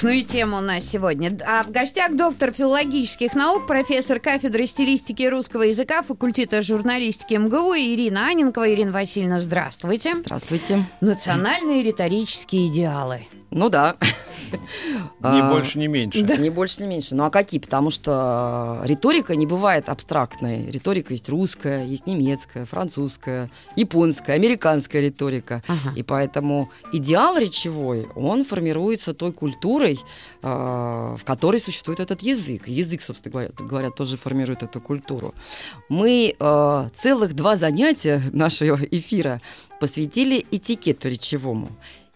Ох, 0.00 0.04
ну 0.04 0.10
и 0.10 0.22
тема 0.22 0.58
у 0.58 0.60
нас 0.62 0.84
сегодня. 0.84 1.36
А 1.46 1.62
в 1.62 1.70
гостях 1.70 2.16
доктор 2.16 2.52
филологических 2.52 3.34
наук, 3.34 3.66
профессор 3.66 4.18
кафедры 4.18 4.66
стилистики 4.66 5.24
русского 5.24 5.64
языка 5.64 6.02
факультета 6.02 6.62
журналистики 6.62 7.34
МГУ 7.34 7.74
Ирина 7.74 8.28
Аненкова. 8.28 8.72
Ирина 8.72 8.92
Васильевна, 8.92 9.40
здравствуйте. 9.40 10.14
Здравствуйте. 10.16 10.84
Национальные 11.02 11.82
риторические 11.82 12.68
идеалы. 12.68 13.26
Ну 13.50 13.68
да. 13.68 13.96
Ни 15.20 15.40
А, 15.40 15.50
больше, 15.50 15.78
ни 15.78 15.86
меньше. 15.86 16.22
Не 16.22 16.50
больше, 16.50 16.82
не 16.82 16.88
меньше. 16.88 17.14
Ну 17.14 17.24
а 17.24 17.30
какие? 17.30 17.60
Потому 17.60 17.90
что 17.90 18.80
риторика 18.84 19.36
не 19.36 19.46
бывает 19.46 19.88
абстрактной. 19.88 20.70
Риторика 20.70 21.12
есть 21.12 21.28
русская, 21.28 21.84
есть 21.84 22.06
немецкая, 22.06 22.64
французская, 22.64 23.50
японская, 23.76 24.36
американская 24.36 25.02
риторика. 25.02 25.62
Ага. 25.68 25.92
И 25.96 26.02
поэтому 26.02 26.70
идеал 26.92 27.38
речевой, 27.38 28.06
он 28.14 28.44
формируется 28.44 29.14
той 29.14 29.32
культурой, 29.32 29.98
э, 30.42 30.46
в 30.48 31.24
которой 31.24 31.60
существует 31.60 32.00
этот 32.00 32.22
язык. 32.22 32.68
Язык, 32.68 33.02
собственно 33.02 33.32
говоря, 33.32 33.50
говоря 33.58 33.90
тоже 33.90 34.16
формирует 34.16 34.62
эту 34.62 34.80
культуру. 34.80 35.34
Мы 35.88 36.34
э, 36.38 36.88
целых 36.94 37.34
два 37.34 37.56
занятия 37.56 38.22
нашего 38.32 38.76
эфира 38.90 39.40
посвятили 39.80 40.46
этикету 40.50 41.08
речевому. 41.08 41.68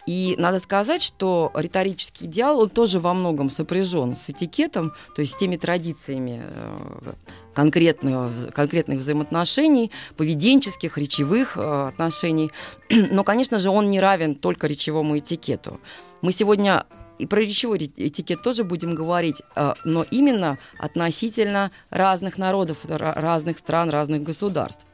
И 0.07 0.35
надо 0.39 0.61
сказать, 0.61 1.03
что 1.03 1.51
риторический 1.55 2.27
идеал, 2.27 2.61
он 2.61 2.69
тоже 2.69 3.01
во 3.01 3.15
многом 3.15 3.51
сопряжен 3.51 4.17
с 4.17 4.29
этикетом, 4.29 4.93
то 5.15 5.23
есть 5.23 5.35
с 5.35 5.37
теми 5.37 5.57
традициями 5.57 6.43
э, 6.45 7.13
конкретных 7.55 8.99
взаимоотношений, 8.99 9.91
поведенческих, 10.17 10.99
речевых 10.99 11.57
э, 11.57 11.89
отношений. 11.89 12.51
Но, 12.91 13.25
конечно 13.25 13.59
же, 13.59 13.71
он 13.71 13.91
не 13.91 14.01
равен 14.01 14.35
только 14.35 14.67
речевому 14.67 15.19
этикету. 15.19 15.81
Мы 16.21 16.33
сегодня 16.33 16.85
и 17.19 17.27
про 17.27 17.41
речевой 17.41 17.79
ре- 17.79 17.93
этикет 17.97 18.43
тоже 18.43 18.65
будем 18.65 18.95
говорить, 18.95 19.41
э, 19.57 19.75
но 19.85 20.05
именно 20.11 20.59
относительно 20.79 21.71
разных 21.91 22.39
народов, 22.39 22.85
ра- 22.85 23.15
разных 23.15 23.59
стран, 23.59 23.91
разных 23.91 24.23
государств. 24.23 24.85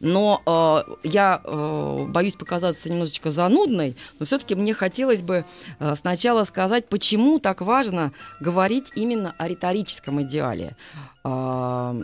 Но 0.00 0.42
э, 0.46 1.08
я 1.08 1.40
э, 1.42 2.06
боюсь 2.08 2.34
показаться 2.34 2.88
немножечко 2.90 3.30
занудной, 3.30 3.96
но 4.18 4.26
все-таки 4.26 4.54
мне 4.54 4.74
хотелось 4.74 5.22
бы 5.22 5.44
э, 5.78 5.94
сначала 5.96 6.44
сказать, 6.44 6.88
почему 6.88 7.38
так 7.38 7.60
важно 7.60 8.12
говорить 8.40 8.92
именно 8.94 9.34
о 9.38 9.48
риторическом 9.48 10.22
идеале. 10.22 10.76
Э, 11.24 12.02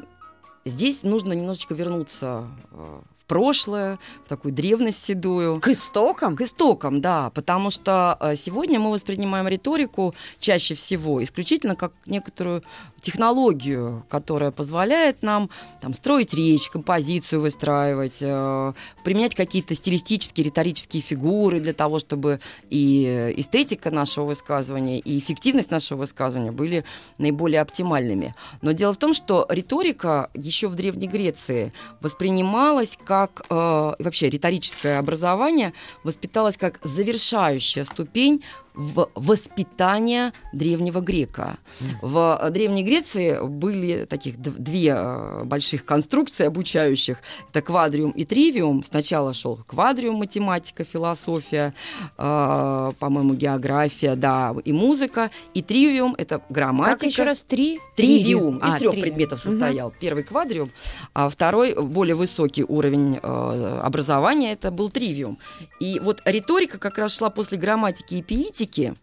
здесь 0.64 1.02
нужно 1.02 1.32
немножечко 1.32 1.74
вернуться 1.74 2.48
э, 2.72 3.00
в 3.18 3.24
прошлое, 3.26 3.98
в 4.24 4.28
такую 4.28 4.52
древность 4.52 5.02
седую. 5.04 5.60
К 5.60 5.68
истокам? 5.68 6.36
К 6.36 6.42
истокам, 6.42 7.00
да, 7.00 7.30
потому 7.30 7.70
что 7.70 8.16
э, 8.20 8.36
сегодня 8.36 8.78
мы 8.78 8.90
воспринимаем 8.90 9.48
риторику 9.48 10.14
чаще 10.38 10.74
всего 10.74 11.22
исключительно 11.22 11.76
как 11.76 11.92
некоторую 12.06 12.62
технологию, 13.06 14.04
которая 14.08 14.50
позволяет 14.50 15.22
нам 15.22 15.48
там, 15.80 15.94
строить 15.94 16.34
речь, 16.34 16.68
композицию 16.68 17.40
выстраивать, 17.40 18.18
э, 18.20 18.72
применять 19.04 19.36
какие-то 19.36 19.76
стилистические, 19.76 20.46
риторические 20.46 21.02
фигуры 21.02 21.60
для 21.60 21.72
того, 21.72 22.00
чтобы 22.00 22.40
и 22.68 23.32
эстетика 23.36 23.92
нашего 23.92 24.24
высказывания, 24.24 24.98
и 24.98 25.20
эффективность 25.20 25.70
нашего 25.70 25.98
высказывания 25.98 26.50
были 26.50 26.84
наиболее 27.18 27.60
оптимальными. 27.60 28.34
Но 28.60 28.72
дело 28.72 28.92
в 28.92 28.96
том, 28.96 29.14
что 29.14 29.46
риторика 29.48 30.28
еще 30.34 30.66
в 30.66 30.74
Древней 30.74 31.06
Греции 31.06 31.72
воспринималась 32.00 32.98
как, 33.04 33.42
э, 33.48 33.54
вообще 34.00 34.28
риторическое 34.28 34.98
образование 34.98 35.74
воспиталось 36.02 36.56
как 36.56 36.80
завершающая 36.82 37.84
ступень 37.84 38.42
в 38.76 39.08
воспитание 39.14 40.32
древнего 40.52 41.00
грека. 41.00 41.56
В 42.02 42.50
Древней 42.50 42.84
Греции 42.84 43.40
были 43.42 44.04
таких 44.04 44.38
две 44.38 44.94
э, 44.96 45.44
больших 45.44 45.84
конструкции 45.84 46.44
обучающих. 46.46 47.18
Это 47.50 47.62
квадриум 47.62 48.10
и 48.10 48.24
тривиум. 48.24 48.84
Сначала 48.84 49.32
шел 49.32 49.58
квадриум, 49.66 50.16
математика, 50.16 50.84
философия, 50.84 51.72
э, 52.18 52.92
по-моему, 52.98 53.34
география, 53.34 54.14
да, 54.14 54.54
и 54.64 54.72
музыка. 54.72 55.30
И 55.54 55.62
тривиум— 55.62 56.14
это 56.18 56.42
грамматика. 56.50 56.98
Как 56.98 57.08
еще 57.08 57.24
раз? 57.24 57.40
Три? 57.40 57.80
Тривиум 57.96 58.58
из 58.58 58.74
А, 58.74 58.78
трех 58.78 58.92
три. 58.92 59.00
предметов 59.02 59.40
состоял. 59.40 59.92
Первый 59.98 60.22
квадриум, 60.22 60.70
а 61.14 61.28
второй 61.30 61.74
более 61.74 62.14
высокий 62.14 62.64
уровень 62.64 63.18
э, 63.22 63.80
образования 63.82 64.52
это 64.52 64.70
был 64.70 64.90
тривиум. 64.90 65.38
И 65.80 65.98
вот 66.00 66.20
риторика 66.26 66.78
как 66.78 66.98
раз 66.98 67.16
шла 67.16 67.30
после 67.30 67.56
грамматики 67.56 68.16
и 68.16 68.22
пиитики. 68.66 68.94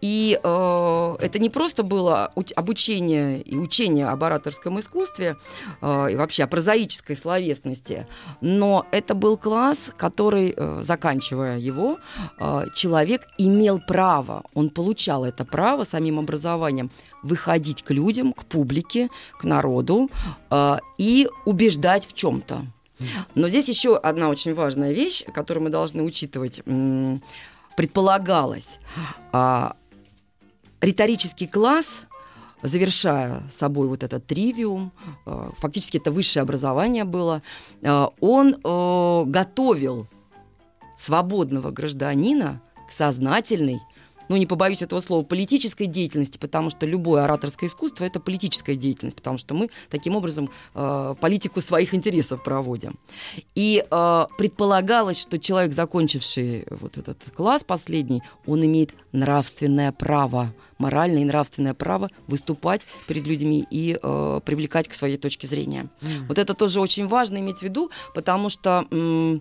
И 0.00 0.38
э, 0.42 1.16
это 1.20 1.38
не 1.38 1.50
просто 1.50 1.82
было 1.82 2.30
уч- 2.36 2.52
обучение 2.54 3.42
и 3.42 3.56
учение 3.56 4.08
об 4.08 4.24
ораторском 4.24 4.80
искусстве 4.80 5.36
э, 5.82 6.08
и 6.12 6.16
вообще 6.16 6.44
о 6.44 6.46
прозаической 6.46 7.16
словесности, 7.16 8.06
но 8.40 8.86
это 8.92 9.14
был 9.14 9.36
класс, 9.36 9.90
который, 9.96 10.54
э, 10.56 10.82
заканчивая 10.84 11.58
его, 11.58 11.98
э, 12.38 12.66
человек 12.74 13.26
имел 13.38 13.80
право, 13.80 14.42
он 14.54 14.70
получал 14.70 15.24
это 15.24 15.44
право 15.44 15.84
самим 15.84 16.18
образованием 16.18 16.90
выходить 17.22 17.82
к 17.82 17.90
людям, 17.90 18.32
к 18.32 18.44
публике, 18.44 19.08
к 19.38 19.44
народу 19.44 20.10
э, 20.50 20.78
и 20.96 21.28
убеждать 21.44 22.06
в 22.06 22.14
чем-то. 22.14 22.62
Но 23.34 23.48
здесь 23.48 23.68
еще 23.68 23.96
одна 23.96 24.28
очень 24.28 24.54
важная 24.54 24.92
вещь, 24.92 25.24
которую 25.32 25.64
мы 25.64 25.70
должны 25.70 26.02
учитывать. 26.02 26.62
Предполагалось, 27.78 28.80
а, 29.30 29.76
риторический 30.80 31.46
класс, 31.46 32.06
завершая 32.60 33.44
собой 33.52 33.86
вот 33.86 34.02
этот 34.02 34.26
тривиум, 34.26 34.90
э, 35.26 35.50
фактически 35.58 35.98
это 35.98 36.10
высшее 36.10 36.42
образование 36.42 37.04
было, 37.04 37.40
э, 37.80 38.06
он 38.20 38.56
э, 38.64 39.24
готовил 39.26 40.08
свободного 40.98 41.70
гражданина 41.70 42.60
к 42.88 42.92
сознательной, 42.92 43.78
ну 44.28 44.36
не 44.36 44.46
побоюсь 44.46 44.82
этого 44.82 45.00
слова, 45.00 45.24
политической 45.24 45.86
деятельности, 45.86 46.38
потому 46.38 46.70
что 46.70 46.86
любое 46.86 47.24
ораторское 47.24 47.68
искусство 47.68 48.04
это 48.04 48.20
политическая 48.20 48.76
деятельность, 48.76 49.16
потому 49.16 49.38
что 49.38 49.54
мы 49.54 49.70
таким 49.90 50.16
образом 50.16 50.50
э, 50.74 51.14
политику 51.20 51.60
своих 51.60 51.94
интересов 51.94 52.42
проводим. 52.42 52.98
И 53.54 53.84
э, 53.88 54.26
предполагалось, 54.36 55.20
что 55.20 55.38
человек, 55.38 55.72
закончивший 55.72 56.64
вот 56.70 56.98
этот 56.98 57.18
класс 57.34 57.64
последний, 57.64 58.22
он 58.46 58.64
имеет 58.64 58.90
нравственное 59.12 59.92
право, 59.92 60.52
моральное 60.78 61.22
и 61.22 61.24
нравственное 61.24 61.74
право 61.74 62.08
выступать 62.26 62.86
перед 63.06 63.26
людьми 63.26 63.66
и 63.70 63.98
э, 64.00 64.40
привлекать 64.44 64.88
к 64.88 64.94
своей 64.94 65.16
точке 65.16 65.46
зрения. 65.46 65.88
Вот 66.28 66.38
это 66.38 66.54
тоже 66.54 66.80
очень 66.80 67.06
важно 67.06 67.38
иметь 67.38 67.58
в 67.58 67.62
виду, 67.62 67.90
потому 68.14 68.48
что 68.50 68.86
э, 68.90 69.38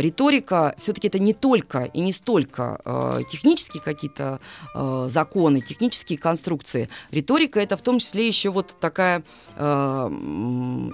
риторика 0.00 0.74
все-таки 0.78 1.08
это 1.08 1.18
не 1.18 1.34
только 1.34 1.84
и 1.84 2.00
не 2.00 2.12
столько 2.12 2.80
э, 2.84 3.20
технические 3.28 3.82
какие-то 3.82 4.40
э, 4.74 5.08
законы, 5.10 5.60
технические 5.60 6.18
конструкции. 6.18 6.88
Риторика 7.10 7.60
это 7.60 7.76
в 7.76 7.82
том 7.82 7.98
числе 7.98 8.26
еще 8.26 8.50
вот 8.50 8.74
такая 8.80 9.22
э, 9.56 10.08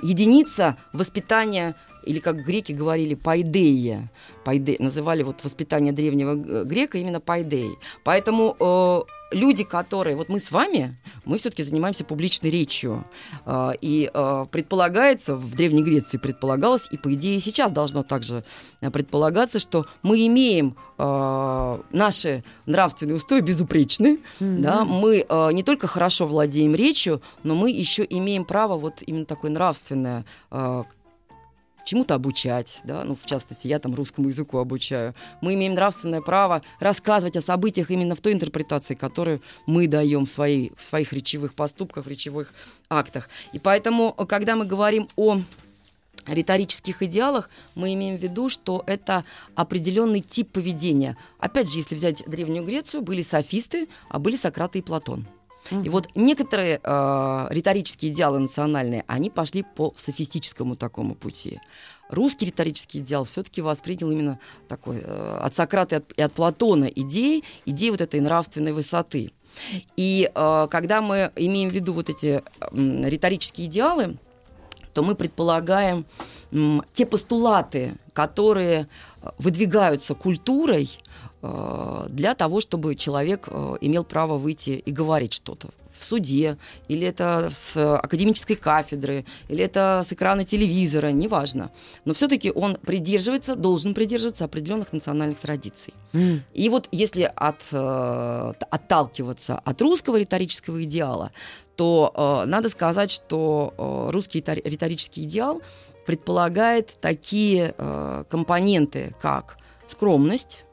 единица 0.02 0.76
воспитания 0.92 1.74
или 2.06 2.18
как 2.18 2.44
греки 2.44 2.72
говорили, 2.72 3.14
пайдея. 3.14 4.10
Пайде, 4.44 4.76
называли 4.78 5.22
вот 5.22 5.42
воспитание 5.42 5.92
древнего 5.92 6.34
г- 6.34 6.64
грека 6.64 6.98
именно 6.98 7.20
пайдеей. 7.20 7.78
Поэтому 8.04 8.56
э, 8.60 9.00
люди, 9.34 9.64
которые... 9.64 10.16
Вот 10.16 10.28
мы 10.28 10.38
с 10.38 10.50
вами, 10.50 10.96
мы 11.24 11.38
все-таки 11.38 11.62
занимаемся 11.62 12.04
публичной 12.04 12.50
речью. 12.50 13.04
Э, 13.44 13.72
и 13.80 14.10
э, 14.12 14.46
предполагается, 14.50 15.36
в 15.36 15.54
Древней 15.54 15.82
Греции 15.82 16.18
предполагалось, 16.18 16.88
и 16.90 16.96
по 16.96 17.12
идее 17.12 17.40
сейчас 17.40 17.72
должно 17.72 18.02
также 18.02 18.44
э, 18.80 18.90
предполагаться, 18.90 19.58
что 19.58 19.86
мы 20.02 20.26
имеем 20.26 20.76
наши 20.96 22.44
нравственные 22.66 23.16
устои 23.16 23.40
безупречны, 23.40 24.20
да, 24.38 24.84
мы 24.84 25.26
не 25.52 25.64
только 25.64 25.88
хорошо 25.88 26.24
владеем 26.24 26.76
речью, 26.76 27.20
но 27.42 27.56
мы 27.56 27.72
еще 27.72 28.06
имеем 28.08 28.44
право 28.44 28.78
вот 28.78 29.02
именно 29.04 29.24
такое 29.24 29.50
нравственное 29.50 30.24
чему-то 31.84 32.14
обучать, 32.14 32.80
да, 32.84 33.04
ну, 33.04 33.14
в 33.14 33.26
частности, 33.26 33.66
я 33.66 33.78
там 33.78 33.94
русскому 33.94 34.28
языку 34.28 34.58
обучаю. 34.58 35.14
Мы 35.40 35.54
имеем 35.54 35.74
нравственное 35.74 36.20
право 36.20 36.62
рассказывать 36.80 37.36
о 37.36 37.42
событиях 37.42 37.90
именно 37.90 38.14
в 38.14 38.20
той 38.20 38.32
интерпретации, 38.32 38.94
которую 38.94 39.40
мы 39.66 39.86
даем 39.86 40.26
в, 40.26 40.30
своей, 40.30 40.72
в 40.76 40.84
своих 40.84 41.12
речевых 41.12 41.54
поступках, 41.54 42.06
в 42.06 42.08
речевых 42.08 42.52
актах. 42.88 43.28
И 43.52 43.58
поэтому, 43.58 44.12
когда 44.12 44.56
мы 44.56 44.64
говорим 44.64 45.08
о 45.16 45.40
риторических 46.26 47.02
идеалах 47.02 47.50
мы 47.74 47.92
имеем 47.94 48.16
в 48.16 48.22
виду, 48.22 48.48
что 48.48 48.82
это 48.86 49.24
определенный 49.54 50.20
тип 50.20 50.50
поведения. 50.52 51.16
Опять 51.38 51.70
же, 51.70 51.78
если 51.78 51.94
взять 51.94 52.22
Древнюю 52.26 52.64
Грецию, 52.64 53.02
были 53.02 53.22
софисты, 53.22 53.88
а 54.08 54.18
были 54.18 54.36
Сократы 54.36 54.78
и 54.78 54.82
Платон. 54.82 55.26
И 55.70 55.88
вот 55.88 56.08
некоторые 56.14 56.80
э, 56.82 57.46
риторические 57.50 58.12
идеалы 58.12 58.38
национальные, 58.38 59.04
они 59.06 59.30
пошли 59.30 59.62
по 59.62 59.94
софистическому 59.96 60.76
такому 60.76 61.14
пути. 61.14 61.60
Русский 62.10 62.46
риторический 62.46 62.98
идеал 62.98 63.24
все-таки 63.24 63.62
воспринял 63.62 64.10
именно 64.10 64.38
такой 64.68 65.00
э, 65.02 65.38
от 65.40 65.54
Сократа 65.54 65.96
и 65.96 65.98
от, 65.98 66.12
и 66.18 66.22
от 66.22 66.32
Платона 66.32 66.84
идеи, 66.84 67.42
идеи 67.64 67.90
вот 67.90 68.00
этой 68.00 68.20
нравственной 68.20 68.72
высоты. 68.72 69.30
И 69.96 70.30
э, 70.34 70.66
когда 70.70 71.00
мы 71.00 71.32
имеем 71.36 71.70
в 71.70 71.72
виду 71.72 71.94
вот 71.94 72.10
эти 72.10 72.42
э, 72.60 73.02
риторические 73.08 73.68
идеалы, 73.68 74.18
то 74.92 75.02
мы 75.02 75.14
предполагаем 75.16 76.06
м, 76.52 76.82
те 76.92 77.04
постулаты, 77.04 77.94
которые 78.12 78.82
э, 78.82 78.86
выдвигаются 79.38 80.14
культурой 80.14 80.90
э, 81.42 82.06
для 82.08 82.34
того, 82.34 82.60
чтобы 82.60 82.94
человек 82.94 83.48
э, 83.50 83.76
имел 83.80 84.04
право 84.04 84.38
выйти 84.38 84.70
и 84.70 84.90
говорить 84.90 85.32
что-то 85.32 85.68
в 85.96 86.04
суде, 86.04 86.56
или 86.88 87.06
это 87.06 87.50
с 87.52 87.76
академической 87.76 88.54
кафедры, 88.54 89.24
или 89.48 89.64
это 89.64 90.04
с 90.06 90.12
экрана 90.12 90.44
телевизора, 90.44 91.12
неважно. 91.12 91.70
Но 92.04 92.14
все-таки 92.14 92.50
он 92.50 92.76
придерживается, 92.76 93.54
должен 93.54 93.94
придерживаться 93.94 94.44
определенных 94.44 94.92
национальных 94.92 95.38
традиций. 95.38 95.94
Mm. 96.12 96.40
И 96.52 96.68
вот 96.68 96.88
если 96.92 97.30
от, 97.34 97.62
отталкиваться 97.72 99.60
от 99.64 99.82
русского 99.82 100.16
риторического 100.16 100.82
идеала, 100.82 101.30
то 101.76 102.12
э, 102.14 102.48
надо 102.48 102.68
сказать, 102.68 103.10
что 103.10 103.74
э, 103.76 104.10
русский 104.12 104.44
риторический 104.46 105.24
идеал 105.24 105.62
предполагает 106.06 106.96
такие 107.00 107.74
э, 107.76 108.24
компоненты, 108.28 109.14
как 109.20 109.56
скромность, 109.88 110.64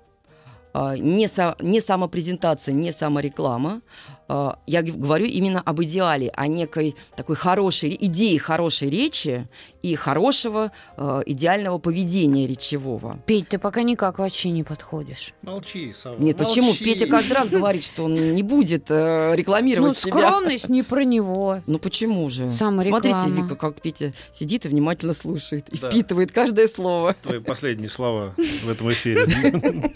э, 0.73 0.97
не, 0.97 1.27
со, 1.27 1.55
не 1.59 1.81
самопрезентация, 1.81 2.73
не 2.73 2.91
самореклама, 2.91 3.81
Э, 4.20 4.20
я 4.67 4.81
говорю 4.81 5.25
именно 5.25 5.61
об 5.61 5.81
идеале, 5.81 6.29
о 6.35 6.47
некой 6.47 6.95
такой 7.15 7.35
хорошей 7.35 7.97
идее 7.99 8.39
хорошей 8.39 8.89
речи 8.89 9.47
и 9.81 9.95
хорошего 9.95 10.71
э, 10.97 11.21
идеального 11.25 11.79
поведения 11.79 12.45
речевого. 12.45 13.19
Петь, 13.25 13.49
ты 13.49 13.57
пока 13.57 13.81
никак 13.81 14.19
вообще 14.19 14.51
не 14.51 14.63
подходишь. 14.63 15.33
Молчи, 15.41 15.93
Сава. 15.93 16.17
Нет, 16.19 16.37
молчи. 16.37 16.61
почему? 16.61 16.73
Петя 16.73 17.07
каждый 17.07 17.33
раз 17.33 17.49
говорит, 17.49 17.83
что 17.83 18.05
он 18.05 18.13
не 18.13 18.43
будет 18.43 18.85
э, 18.89 19.33
рекламировать 19.35 19.89
ну, 19.89 19.95
себя. 19.95 20.11
скромность 20.11 20.69
не 20.69 20.83
про 20.83 21.03
него. 21.03 21.61
Ну 21.65 21.79
почему 21.79 22.29
же? 22.29 22.49
Самореклама. 22.51 23.01
Смотрите, 23.09 23.41
Вика, 23.41 23.55
как 23.55 23.81
Петя 23.81 24.13
сидит 24.33 24.65
и 24.65 24.69
внимательно 24.69 25.13
слушает 25.13 25.67
и 25.69 25.77
впитывает 25.77 26.31
каждое 26.31 26.67
слово. 26.67 27.15
Твои 27.21 27.39
последние 27.39 27.89
слова 27.89 28.33
в 28.63 28.69
этом 28.69 28.91
эфире. 28.91 29.25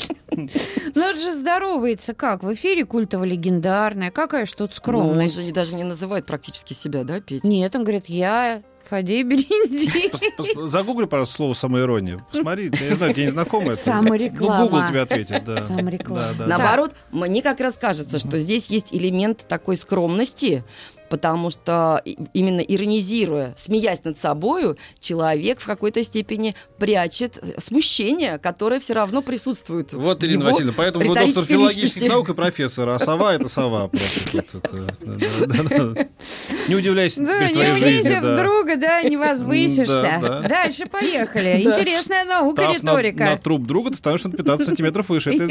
Ну 0.95 1.01
это 1.01 1.19
же 1.19 1.33
здоровается 1.33 2.13
как? 2.13 2.43
В 2.43 2.53
эфире 2.53 2.85
культово-легендарная. 2.85 4.11
Какая 4.25 4.47
ж 4.47 4.53
тут 4.53 4.73
скромность? 4.73 5.35
Ну, 5.35 5.41
он 5.43 5.47
же 5.47 5.53
даже 5.53 5.75
не 5.75 5.83
называет 5.83 6.25
практически 6.25 6.73
себя, 6.73 7.03
да, 7.03 7.19
Петя? 7.21 7.45
Нет, 7.45 7.75
он 7.75 7.83
говорит, 7.83 8.05
я 8.07 8.63
Фадей 8.89 9.21
Беренди. 9.21 10.67
Загугли, 10.67 11.05
пожалуйста, 11.05 11.35
слово 11.35 11.53
самоирония. 11.53 12.25
Посмотри, 12.31 12.71
я 12.73 12.89
не 12.89 12.95
знаю, 12.95 13.13
тебе 13.13 13.25
не 13.25 13.29
знакомо 13.29 13.73
это. 13.73 13.81
Самореклама. 13.83 14.57
Ну, 14.57 14.69
Google 14.69 14.87
тебе 14.87 15.01
ответит, 15.01 15.43
да. 15.43 15.61
Самореклама. 15.61 16.33
Да, 16.39 16.45
да. 16.45 16.57
Наоборот, 16.57 16.95
мне 17.11 17.43
как 17.43 17.59
раз 17.59 17.75
кажется, 17.75 18.17
что 18.17 18.39
здесь 18.39 18.67
есть 18.71 18.87
элемент 18.91 19.45
такой 19.47 19.77
скромности, 19.77 20.63
потому 21.09 21.49
что 21.49 22.01
именно 22.33 22.61
иронизируя, 22.61 23.53
смеясь 23.57 24.03
над 24.03 24.17
собою, 24.17 24.77
человек 24.99 25.59
в 25.59 25.65
какой-то 25.65 26.03
степени 26.03 26.55
прячет 26.77 27.41
смущение, 27.59 28.37
которое 28.37 28.79
все 28.79 28.93
равно 28.93 29.21
присутствует. 29.21 29.93
Вот, 29.93 30.23
Ирина 30.23 30.45
Васильевна, 30.45 30.73
поэтому 30.75 31.07
вы 31.07 31.15
доктор 31.15 31.45
филологических 31.45 32.07
наук 32.09 32.29
и 32.29 32.33
профессор, 32.33 32.89
а 32.89 32.99
сова 32.99 33.33
это 33.35 33.49
сова 33.49 33.89
Не 36.67 36.75
удивляйся 36.75 37.21
теперь 37.21 37.49
своей 37.49 37.75
жизни. 37.75 38.09
Не 38.09 38.35
друга, 38.35 38.75
да, 38.77 39.01
не 39.03 39.17
возвысишься. 39.17 40.43
Дальше 40.47 40.85
поехали. 40.87 41.61
Интересная 41.65 42.25
наука, 42.25 42.71
риторика. 42.71 43.25
На 43.25 43.37
труп 43.37 43.65
друга 43.65 43.91
ты 43.91 43.97
становишься 43.97 44.29
на 44.29 44.37
15 44.37 44.65
сантиметров 44.65 45.09
выше. 45.09 45.31
Это 45.31 45.45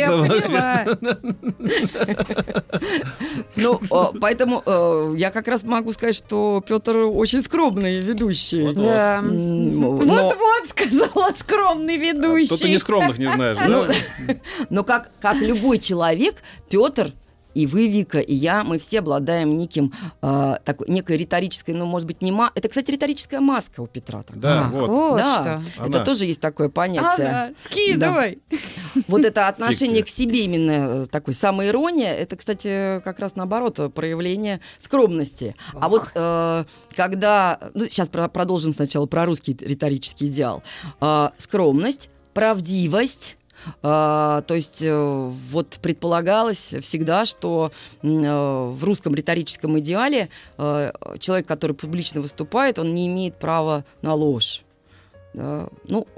Ну, 3.57 3.81
поэтому 4.21 4.63
э, 4.65 5.15
я 5.17 5.31
как 5.31 5.44
раз 5.49 5.63
могу 5.63 5.93
сказать, 5.93 6.17
что 6.17 6.63
Петр 6.67 6.97
очень 6.97 7.41
скромный 7.43 8.01
ведущий. 8.01 8.73
Да. 8.75 9.23
Вот-вот 9.23 10.69
сказала 10.69 11.31
скромный 11.37 11.97
ведущий. 11.97 12.49
Тут 12.49 12.61
ты 12.61 12.69
не 12.69 12.79
скромных 12.79 13.19
не 13.19 13.29
знаешь. 13.29 13.59
Но 14.71 14.85
как 14.85 15.11
любой 15.41 15.79
человек, 15.79 16.37
Петр 16.69 17.13
и 17.55 17.67
вы, 17.67 17.89
Вика, 17.89 18.19
и 18.19 18.35
я, 18.35 18.65
мы 18.65 18.79
все 18.79 18.99
обладаем 18.99 19.57
неким, 19.57 19.93
э, 20.23 20.57
такой, 20.65 20.89
некой 20.89 21.17
риторической, 21.17 21.75
ну, 21.75 21.87
может 21.87 22.07
быть, 22.07 22.21
не 22.23 22.33
ма... 22.33 22.51
Это, 22.55 22.69
кстати, 22.69 22.91
риторическая 22.91 23.41
маска 23.41 23.81
у 23.81 23.87
Петра. 23.87 24.23
Такая. 24.23 24.41
Да, 24.41 24.67
а, 24.67 24.69
вот. 24.71 24.89
вот 24.89 25.17
да, 25.17 25.63
что. 25.73 25.87
это 25.87 26.05
тоже 26.05 26.25
есть 26.27 26.41
такое 26.41 26.69
понятие. 26.69 27.29
Ага, 27.29 27.53
скидывай. 27.57 28.39
Да. 28.51 28.57
Вот 29.09 29.25
это 29.25 29.49
отношение 29.49 30.03
к 30.03 30.09
себе 30.09 30.45
именно 30.45 31.03
э, 31.05 31.07
такой 31.11 31.35
самоирония, 31.35 32.15
это, 32.15 32.37
кстати, 32.37 33.01
как 33.05 33.19
раз 33.19 33.37
наоборот 33.37 33.93
проявление 33.95 34.61
скромности. 34.79 35.55
Ох. 35.75 35.83
А 35.83 35.89
вот 35.89 36.11
э, 36.15 36.65
когда, 36.97 37.59
ну, 37.75 37.87
сейчас 37.87 38.09
про, 38.09 38.29
продолжим 38.29 38.73
сначала 38.73 39.07
про 39.07 39.27
русский 39.27 39.57
риторический 39.61 40.27
идеал. 40.27 40.63
Э, 41.01 41.31
скромность, 41.39 42.11
правдивость, 42.35 43.37
а, 43.37 43.44
то 43.81 44.45
есть 44.49 44.83
э, 44.83 45.31
вот 45.51 45.79
предполагалось 45.81 46.75
всегда, 46.81 47.25
что 47.25 47.73
э, 48.03 48.07
в 48.09 48.85
русском 48.85 49.15
риторическом 49.15 49.79
идеале 49.79 50.29
э, 50.59 50.93
человек, 51.19 51.47
который 51.47 51.75
публично 51.75 52.21
выступает, 52.21 52.79
он 52.79 52.95
не 52.95 53.07
имеет 53.09 53.39
права 53.39 53.85
на 54.03 54.15
ложь. 54.15 54.63
Ну, 55.37 55.67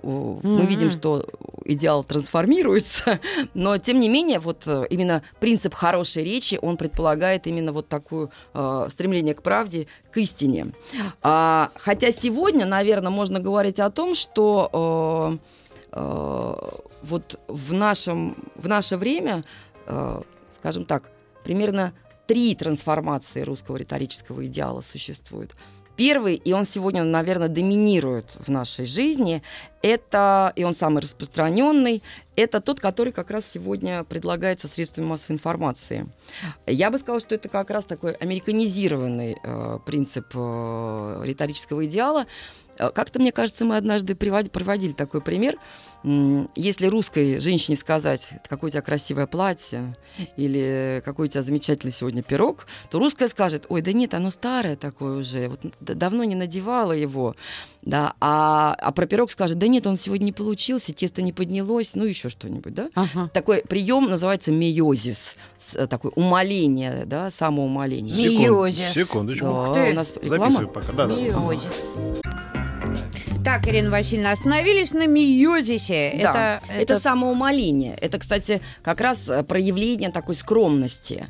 mm-hmm. 0.02 0.40
мы 0.42 0.66
видим, 0.66 0.90
что 0.90 1.24
идеал 1.64 2.04
трансформируется, 2.04 3.18
но 3.54 3.78
тем 3.78 3.98
не 3.98 4.10
менее, 4.10 4.40
вот 4.40 4.68
именно 4.90 5.22
принцип 5.40 5.72
хорошей 5.72 6.22
речи, 6.22 6.58
он 6.60 6.76
предполагает 6.76 7.46
именно 7.46 7.72
вот 7.72 7.88
такое 7.88 8.28
э, 8.52 8.88
стремление 8.92 9.32
к 9.32 9.40
правде, 9.40 9.86
к 10.10 10.18
истине. 10.18 10.74
А, 11.22 11.70
хотя 11.76 12.12
сегодня, 12.12 12.66
наверное, 12.66 13.10
можно 13.10 13.40
говорить 13.40 13.80
о 13.80 13.90
том, 13.90 14.14
что 14.14 15.38
э, 15.40 15.65
вот 17.02 17.40
в, 17.48 17.72
нашем, 17.72 18.36
в 18.54 18.68
наше 18.68 18.96
время, 18.96 19.44
э, 19.86 20.20
скажем 20.50 20.84
так, 20.84 21.10
примерно 21.44 21.92
три 22.26 22.54
трансформации 22.54 23.42
русского 23.42 23.76
риторического 23.76 24.44
идеала 24.46 24.80
существуют. 24.80 25.52
Первый, 25.96 26.34
и 26.34 26.52
он 26.52 26.66
сегодня, 26.66 27.04
наверное, 27.04 27.48
доминирует 27.48 28.26
в 28.38 28.50
нашей 28.50 28.84
жизни, 28.84 29.42
это, 29.80 30.52
и 30.54 30.64
он 30.64 30.74
самый 30.74 31.00
распространенный, 31.00 32.02
это 32.36 32.60
тот, 32.60 32.80
который 32.80 33.12
как 33.12 33.30
раз 33.30 33.46
сегодня 33.46 34.04
предлагается 34.04 34.68
средствами 34.68 35.06
массовой 35.06 35.34
информации. 35.34 36.06
Я 36.66 36.90
бы 36.90 36.98
сказала, 36.98 37.20
что 37.20 37.34
это 37.34 37.48
как 37.48 37.70
раз 37.70 37.84
такой 37.84 38.12
американизированный 38.12 39.36
э, 39.42 39.78
принцип 39.84 40.26
э, 40.34 41.22
риторического 41.24 41.86
идеала, 41.86 42.26
Э, 42.78 42.90
как-то, 42.90 43.18
мне 43.18 43.32
кажется, 43.32 43.64
мы 43.64 43.76
однажды 43.76 44.14
приводили 44.14 44.92
такой 44.92 45.20
пример. 45.20 45.58
Если 46.54 46.86
русской 46.86 47.40
женщине 47.40 47.76
сказать, 47.76 48.28
какое 48.48 48.68
у 48.68 48.70
тебя 48.70 48.82
красивое 48.82 49.26
платье, 49.26 49.96
или 50.36 51.02
какой 51.04 51.26
у 51.26 51.30
тебя 51.30 51.42
замечательный 51.42 51.90
сегодня 51.90 52.22
пирог, 52.22 52.66
то 52.90 52.98
русская 52.98 53.28
скажет, 53.28 53.66
ой, 53.68 53.82
да 53.82 53.92
нет, 53.92 54.14
оно 54.14 54.30
старое 54.30 54.76
такое 54.76 55.18
уже, 55.18 55.48
вот 55.48 55.60
давно 55.80 56.24
не 56.24 56.34
надевала 56.34 56.92
его. 56.92 57.34
Да, 57.82 58.14
а, 58.20 58.74
а 58.78 58.92
про 58.92 59.06
пирог 59.06 59.30
скажет, 59.30 59.58
да 59.58 59.68
нет, 59.68 59.86
он 59.86 59.96
сегодня 59.96 60.26
не 60.26 60.32
получился, 60.32 60.92
тесто 60.92 61.22
не 61.22 61.32
поднялось, 61.32 61.94
ну 61.94 62.04
еще 62.04 62.25
что-нибудь. 62.30 62.74
Да? 62.74 62.88
Ага. 62.94 63.30
Такой 63.32 63.62
прием 63.62 64.08
называется 64.08 64.52
миозис, 64.52 65.36
э, 65.74 65.86
такое 65.86 66.12
умоление, 66.14 67.04
да, 67.06 67.30
самоумоление. 67.30 68.14
Миозис. 68.16 68.92
Секундочку. 68.92 69.46
Да, 69.46 69.90
у 69.90 69.94
нас 69.94 70.14
реклама. 70.20 70.66
пока. 70.66 70.92
Да, 70.92 71.06
Миозис. 71.06 71.92
Так, 73.44 73.68
Ирина 73.68 73.90
Васильевна, 73.90 74.32
остановились 74.32 74.92
на 74.92 75.06
миозисе. 75.06 76.18
Да, 76.20 76.30
это, 76.30 76.60
это... 76.68 76.94
это 76.94 77.00
самоумоление. 77.00 77.94
Это, 77.94 78.18
кстати, 78.18 78.60
как 78.82 79.00
раз 79.00 79.28
э, 79.28 79.44
проявление 79.44 80.10
такой 80.10 80.34
скромности. 80.34 81.28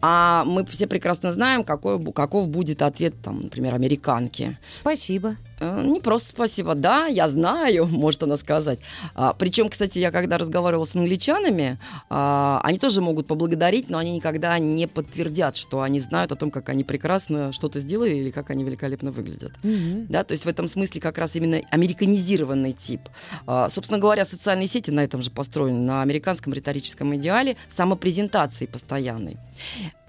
А 0.00 0.42
мы 0.44 0.66
все 0.66 0.88
прекрасно 0.88 1.32
знаем, 1.32 1.62
какой, 1.62 2.04
каков 2.12 2.48
будет 2.48 2.82
ответ, 2.82 3.14
там, 3.22 3.42
например, 3.42 3.74
американки. 3.74 4.58
Спасибо. 4.72 5.36
Э, 5.62 5.80
не 5.84 6.00
просто 6.00 6.30
спасибо, 6.30 6.74
да, 6.74 7.06
я 7.06 7.28
знаю, 7.28 7.86
может 7.90 8.22
она 8.24 8.36
сказать. 8.36 8.80
А, 9.14 9.32
причем, 9.32 9.68
кстати, 9.68 9.98
я 10.00 10.10
когда 10.10 10.36
разговаривала 10.36 10.84
с 10.84 10.96
англичанами, 10.96 11.78
а, 12.10 12.60
они 12.64 12.78
тоже 12.78 13.00
могут 13.00 13.28
поблагодарить, 13.28 13.88
но 13.88 13.98
они 13.98 14.16
никогда 14.16 14.58
не 14.58 14.88
подтвердят, 14.88 15.56
что 15.56 15.82
они 15.82 16.00
знают 16.00 16.32
о 16.32 16.36
том, 16.36 16.50
как 16.50 16.68
они 16.68 16.82
прекрасно 16.82 17.52
что-то 17.52 17.78
сделали 17.78 18.14
или 18.14 18.30
как 18.30 18.50
они 18.50 18.64
великолепно 18.64 19.12
выглядят. 19.12 19.52
Mm-hmm. 19.62 20.06
Да, 20.08 20.24
то 20.24 20.32
есть 20.32 20.44
в 20.44 20.48
этом 20.48 20.68
смысле 20.68 21.00
как 21.00 21.16
раз 21.18 21.36
именно 21.36 21.60
американизированный 21.70 22.72
тип. 22.72 23.02
А, 23.46 23.70
собственно 23.70 24.00
говоря, 24.00 24.24
социальные 24.24 24.66
сети 24.66 24.90
на 24.90 25.04
этом 25.04 25.22
же 25.22 25.30
построены, 25.30 25.78
на 25.78 26.02
американском 26.02 26.52
риторическом 26.52 27.14
идеале 27.14 27.56
самопрезентации 27.70 28.66
постоянной. 28.66 29.36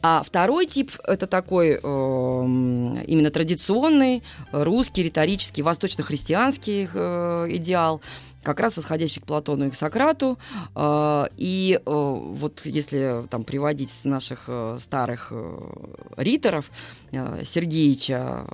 А 0.05 0.21
второй 0.21 0.65
тип 0.65 0.91
это 1.05 1.27
такой 1.27 1.69
э, 1.69 1.77
именно 1.81 3.31
традиционный 3.31 4.21
русский, 4.51 5.01
риторический, 5.01 5.61
восточно-христианский 5.61 6.89
э, 6.93 7.47
идеал, 7.51 8.01
как 8.43 8.59
раз 8.59 8.75
восходящий 8.75 9.21
к 9.21 9.25
Платону 9.25 9.67
и 9.67 9.69
к 9.69 9.75
Сократу. 9.75 10.37
Э, 10.75 11.27
и 11.37 11.79
э, 11.79 11.89
вот 11.89 12.65
если 12.65 13.25
там 13.29 13.45
приводить 13.45 13.91
наших 14.03 14.43
э, 14.47 14.77
старых 14.81 15.29
э, 15.31 15.59
риторов, 16.17 16.69
э, 17.13 17.43
Сергеевича, 17.45 18.45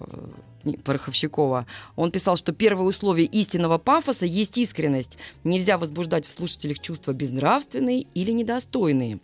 э, 0.65 0.73
Пороховщикова, 0.83 1.65
он 1.95 2.11
писал, 2.11 2.37
что 2.37 2.51
первое 2.51 2.85
условие 2.85 3.25
истинного 3.25 3.79
пафоса 3.79 4.27
есть 4.27 4.55
искренность. 4.59 5.17
Нельзя 5.43 5.79
возбуждать 5.79 6.27
в 6.27 6.31
слушателях 6.31 6.77
чувства 6.79 7.11
безнравственные 7.13 8.05
или 8.13 8.29
недостойные. 8.29 9.19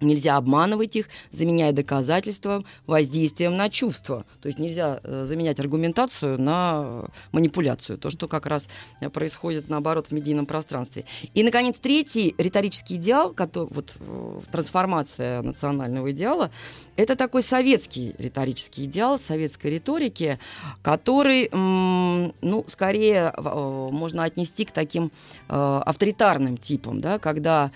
Нельзя 0.00 0.36
обманывать 0.36 0.96
их, 0.96 1.08
заменяя 1.32 1.72
доказательством 1.72 2.64
воздействием 2.86 3.56
на 3.56 3.70
чувства. 3.70 4.24
То 4.42 4.48
есть 4.48 4.58
нельзя 4.58 5.00
э, 5.02 5.24
заменять 5.24 5.60
аргументацию 5.60 6.40
на 6.40 7.04
манипуляцию. 7.32 7.96
То, 7.98 8.10
что 8.10 8.28
как 8.28 8.46
раз 8.46 8.68
происходит, 9.12 9.68
наоборот, 9.68 10.08
в 10.08 10.12
медийном 10.12 10.46
пространстве. 10.46 11.04
И, 11.32 11.42
наконец, 11.42 11.78
третий 11.78 12.34
риторический 12.38 12.96
идеал, 12.96 13.32
который, 13.32 13.68
вот, 13.70 13.94
э, 14.00 14.40
трансформация 14.50 15.42
национального 15.42 16.10
идеала, 16.10 16.50
это 16.96 17.16
такой 17.16 17.42
советский 17.42 18.14
риторический 18.18 18.84
идеал, 18.84 19.18
советской 19.18 19.68
риторики, 19.68 20.38
который, 20.82 21.48
ну, 21.52 22.64
скорее 22.68 23.32
э, 23.36 23.88
можно 23.90 24.24
отнести 24.24 24.64
к 24.64 24.72
таким 24.72 25.10
авторитарным 25.48 26.56
типам, 26.56 27.00
да, 27.00 27.18
когда 27.18 27.70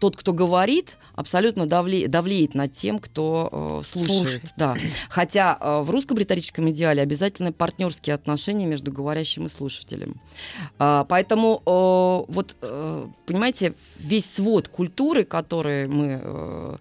тот, 0.00 0.16
кто 0.16 0.32
говорит, 0.32 0.96
абсолютно 1.14 1.61
давле, 1.66 2.08
давлеет 2.08 2.54
над 2.54 2.72
тем, 2.72 2.98
кто 2.98 3.80
э, 3.80 3.84
слушает. 3.84 4.18
слушает. 4.18 4.42
Да. 4.56 4.76
Хотя 5.08 5.58
э, 5.60 5.82
в 5.82 5.90
русском 5.90 6.18
риторическом 6.18 6.70
идеале 6.70 7.02
обязательно 7.02 7.52
партнерские 7.52 8.14
отношения 8.14 8.66
между 8.66 8.92
говорящим 8.92 9.46
и 9.46 9.48
слушателем. 9.48 10.20
Э, 10.78 11.04
поэтому 11.08 11.62
э, 11.66 12.32
вот, 12.32 12.56
э, 12.60 13.06
понимаете, 13.26 13.74
весь 13.98 14.30
свод 14.30 14.68
культуры, 14.68 15.24
который 15.24 15.86
мы 15.86 16.20
э, 16.22 16.76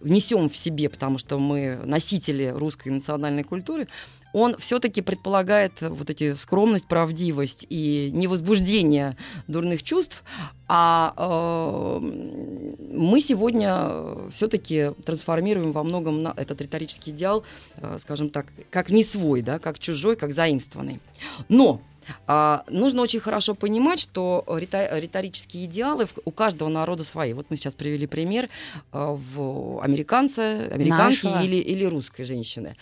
несем 0.00 0.48
в 0.48 0.56
себе, 0.56 0.88
потому 0.88 1.18
что 1.18 1.38
мы 1.38 1.78
носители 1.84 2.46
русской 2.46 2.88
национальной 2.88 3.44
культуры, 3.44 3.88
он 4.38 4.56
все-таки 4.58 5.02
предполагает 5.02 5.72
вот 5.80 6.10
эти 6.10 6.34
скромность, 6.34 6.86
правдивость 6.86 7.66
и 7.68 8.10
невозбуждение 8.12 9.16
дурных 9.46 9.82
чувств, 9.82 10.24
а 10.68 11.14
э, 11.16 12.00
мы 12.00 13.20
сегодня 13.20 14.30
все-таки 14.32 14.92
трансформируем 15.04 15.72
во 15.72 15.82
многом 15.82 16.22
на 16.22 16.34
этот 16.36 16.60
риторический 16.60 17.10
идеал, 17.10 17.44
э, 17.76 17.98
скажем 18.02 18.30
так, 18.30 18.46
как 18.70 18.90
не 18.90 19.04
свой, 19.04 19.42
да, 19.42 19.58
как 19.58 19.78
чужой, 19.78 20.16
как 20.16 20.32
заимствованный. 20.32 21.00
Но 21.48 21.80
а, 22.26 22.64
нужно 22.68 23.02
очень 23.02 23.20
хорошо 23.20 23.54
понимать, 23.54 24.00
что 24.00 24.44
риторические 24.48 25.66
идеалы 25.66 26.06
у 26.24 26.30
каждого 26.30 26.68
народа 26.68 27.04
свои. 27.04 27.32
Вот 27.32 27.46
мы 27.50 27.56
сейчас 27.56 27.74
привели 27.74 28.06
пример 28.06 28.48
а, 28.92 29.12
в 29.12 29.82
американца, 29.82 30.68
американки 30.70 31.26
или, 31.44 31.56
или 31.56 31.84
русской 31.84 32.24
женщины. 32.24 32.74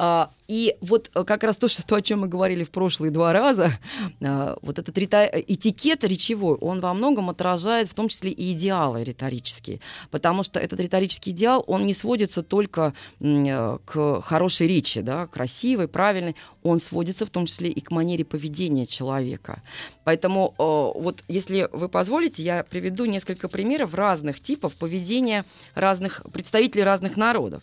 А, 0.00 0.30
и 0.46 0.76
вот 0.80 1.08
как 1.08 1.42
раз 1.42 1.56
то, 1.56 1.66
что, 1.66 1.84
то, 1.84 1.96
о 1.96 2.00
чем 2.00 2.20
мы 2.20 2.28
говорили 2.28 2.62
в 2.62 2.70
прошлые 2.70 3.10
два 3.10 3.32
раза, 3.32 3.72
а, 4.22 4.56
вот 4.62 4.78
этот 4.78 4.96
рита... 4.96 5.24
этикет 5.24 6.04
речевой, 6.04 6.56
он 6.56 6.80
во 6.80 6.94
многом 6.94 7.30
отражает 7.30 7.90
в 7.90 7.94
том 7.94 8.08
числе 8.08 8.30
и 8.30 8.52
идеалы 8.52 9.02
риторические. 9.02 9.80
Потому 10.12 10.44
что 10.44 10.60
этот 10.60 10.78
риторический 10.78 11.32
идеал, 11.32 11.64
он 11.66 11.84
не 11.84 11.94
сводится 11.94 12.42
только 12.42 12.94
к 13.18 14.22
хорошей 14.22 14.68
речи, 14.68 15.00
да, 15.00 15.26
красивой, 15.26 15.88
правильной, 15.88 16.36
он 16.62 16.78
сводится 16.78 17.26
в 17.26 17.30
том 17.30 17.46
числе 17.46 17.70
и 17.70 17.80
к 17.80 17.90
манере 17.90 18.24
поведения 18.24 18.86
человека. 18.86 19.62
Поэтому 20.04 20.54
э, 20.58 20.62
вот 21.00 21.24
если 21.26 21.68
вы 21.72 21.88
позволите, 21.88 22.44
я 22.44 22.62
приведу 22.62 23.04
несколько 23.04 23.48
примеров 23.48 23.94
разных 23.94 24.40
типов 24.40 24.76
поведения 24.76 25.44
разных 25.74 26.22
представителей 26.32 26.84
разных 26.84 27.16
народов. 27.16 27.62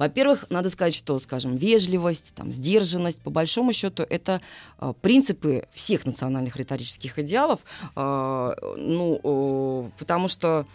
Во-первых, 0.00 0.46
надо 0.48 0.70
сказать, 0.70 0.94
что, 0.94 1.18
скажем, 1.18 1.56
вежливость, 1.56 2.32
там, 2.34 2.50
сдержанность, 2.50 3.20
по 3.20 3.28
большому 3.28 3.74
счету, 3.74 4.02
это 4.08 4.40
э, 4.78 4.94
принципы 5.02 5.64
всех 5.72 6.06
национальных 6.06 6.56
риторических 6.56 7.18
идеалов, 7.18 7.60
э, 7.94 8.52
ну, 8.78 9.20
э, 9.22 9.90
потому 9.98 10.28
что 10.28 10.66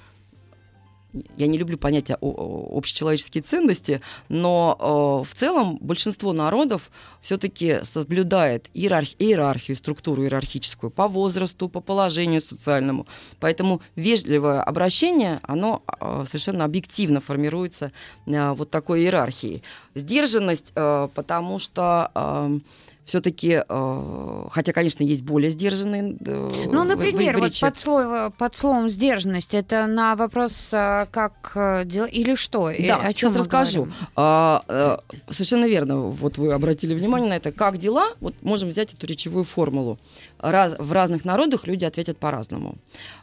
я 1.37 1.47
не 1.47 1.57
люблю 1.57 1.77
понятие 1.77 2.17
общечеловеческие 2.21 3.43
ценности, 3.43 4.01
но 4.29 5.23
э, 5.25 5.29
в 5.29 5.35
целом 5.35 5.77
большинство 5.81 6.33
народов 6.33 6.89
все-таки 7.21 7.79
соблюдает 7.83 8.69
иерарх, 8.73 9.09
иерархию, 9.19 9.77
структуру 9.77 10.23
иерархическую 10.23 10.91
по 10.91 11.07
возрасту, 11.07 11.69
по 11.69 11.81
положению 11.81 12.41
социальному. 12.41 13.07
Поэтому 13.39 13.81
вежливое 13.95 14.61
обращение, 14.61 15.39
оно 15.43 15.83
э, 15.99 16.25
совершенно 16.27 16.65
объективно 16.65 17.21
формируется 17.21 17.91
э, 18.25 18.51
вот 18.51 18.69
такой 18.69 19.01
иерархией. 19.01 19.63
Сдержанность, 19.95 20.71
э, 20.75 21.07
потому 21.13 21.59
что 21.59 22.11
э, 22.13 22.59
все-таки, 23.05 23.63
э, 23.67 24.47
хотя, 24.51 24.73
конечно, 24.73 25.03
есть 25.03 25.21
более 25.23 25.51
сдержанные. 25.51 26.17
Э, 26.25 26.49
ну, 26.71 26.83
например, 26.83 27.37
вот 27.37 27.59
под, 27.59 27.79
слой, 27.79 28.31
под 28.31 28.57
словом 28.57 28.89
сдержанность 28.89 29.53
это 29.53 29.85
на 29.85 30.15
вопрос, 30.15 30.71
э, 30.73 31.05
как 31.11 31.51
э, 31.55 31.83
дела 31.85 32.07
или 32.07 32.35
что? 32.35 32.71
Да, 32.79 32.97
о 32.97 33.13
чем 33.13 33.35
расскажу. 33.35 33.87
А, 34.15 34.63
а, 34.67 34.99
совершенно 35.29 35.65
верно. 35.65 35.97
Вот 35.99 36.37
вы 36.37 36.51
обратили 36.51 36.95
внимание 36.95 37.29
на 37.29 37.35
это. 37.35 37.51
Как 37.51 37.77
дела? 37.77 38.09
Вот 38.19 38.33
можем 38.41 38.69
взять 38.69 38.93
эту 38.93 39.05
речевую 39.05 39.45
формулу. 39.45 39.99
Раз, 40.39 40.75
в 40.79 40.91
разных 40.91 41.25
народах 41.25 41.67
люди 41.67 41.85
ответят 41.85 42.17
по-разному. 42.17 42.75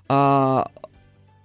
А, 0.08 0.70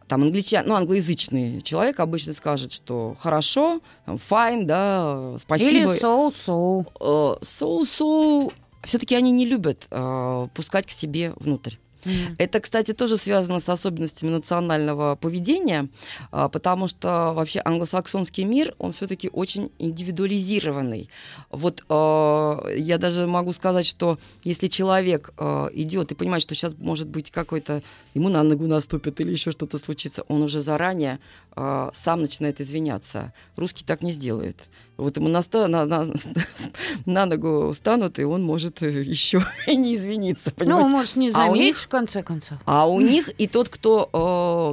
там 0.08 0.24
англичан, 0.24 0.66
ну, 0.66 0.76
англоязычный 0.76 1.62
человек 1.62 2.00
обычно 2.00 2.34
скажет, 2.34 2.72
что 2.72 3.16
хорошо, 3.20 3.82
там, 4.06 4.16
fine, 4.16 4.64
да, 4.64 5.36
спасибо. 5.40 5.70
Или 5.70 6.02
so-so. 6.02 7.40
So-so. 7.42 8.54
Все-таки 8.84 9.16
они 9.16 9.32
не 9.32 9.46
любят 9.46 9.86
uh, 9.90 10.50
пускать 10.54 10.86
к 10.88 10.92
себе 10.92 11.34
внутрь. 11.38 11.76
Mm. 12.06 12.36
Это, 12.38 12.60
кстати, 12.60 12.94
тоже 12.94 13.18
связано 13.18 13.60
с 13.60 13.70
особенностями 13.70 14.30
национального 14.30 15.16
поведения, 15.16 15.90
а, 16.32 16.50
потому 16.50 16.88
что 16.88 17.34
вообще 17.34 17.62
англосаксонский 17.64 18.44
мир, 18.44 18.76
он 18.78 18.92
все-таки 18.92 19.30
очень 19.32 19.72
индивидуализированный. 19.80 21.10
Вот 21.52 21.84
а, 21.90 22.68
я 22.70 22.98
даже 22.98 23.28
могу 23.28 23.54
сказать, 23.54 23.86
что 23.86 24.18
если 24.44 24.68
человек 24.68 25.32
а, 25.38 25.70
идет 25.74 26.12
и 26.12 26.16
понимает, 26.16 26.44
что 26.44 26.56
сейчас 26.56 26.76
может 26.78 27.08
быть 27.08 27.32
какой-то, 27.32 27.82
ему 28.14 28.30
на 28.30 28.44
ногу 28.44 28.68
наступит 28.68 29.20
или 29.22 29.32
еще 29.32 29.52
что-то 29.52 29.78
случится, 29.80 30.24
он 30.28 30.42
уже 30.42 30.62
заранее 30.62 31.20
сам 31.94 32.22
начинает 32.22 32.62
извиняться. 32.62 33.34
Русский 33.56 33.84
так 33.84 34.04
не 34.04 34.12
сделает. 34.12 34.58
Вот 34.98 35.18
ему 35.18 35.28
на, 35.28 35.42
на, 35.68 35.86
на, 35.86 36.14
на 37.06 37.26
ногу 37.26 37.74
станут, 37.74 38.20
и 38.20 38.24
он 38.24 38.44
может 38.44 38.82
еще 38.82 39.46
и 39.68 39.76
не 39.76 39.96
извиниться. 39.96 40.52
Понимаете? 40.52 40.88
Ну, 40.88 40.90
может 40.90 41.16
не 41.16 41.32
заметить, 41.32 41.62
а 41.62 41.64
них, 41.64 41.78
в 41.78 41.88
конце 41.88 42.24
концов. 42.24 42.58
А 42.66 42.88
у 42.88 43.00
них 43.00 43.30
и 43.38 43.48
тот, 43.48 43.70
кто 43.70 44.10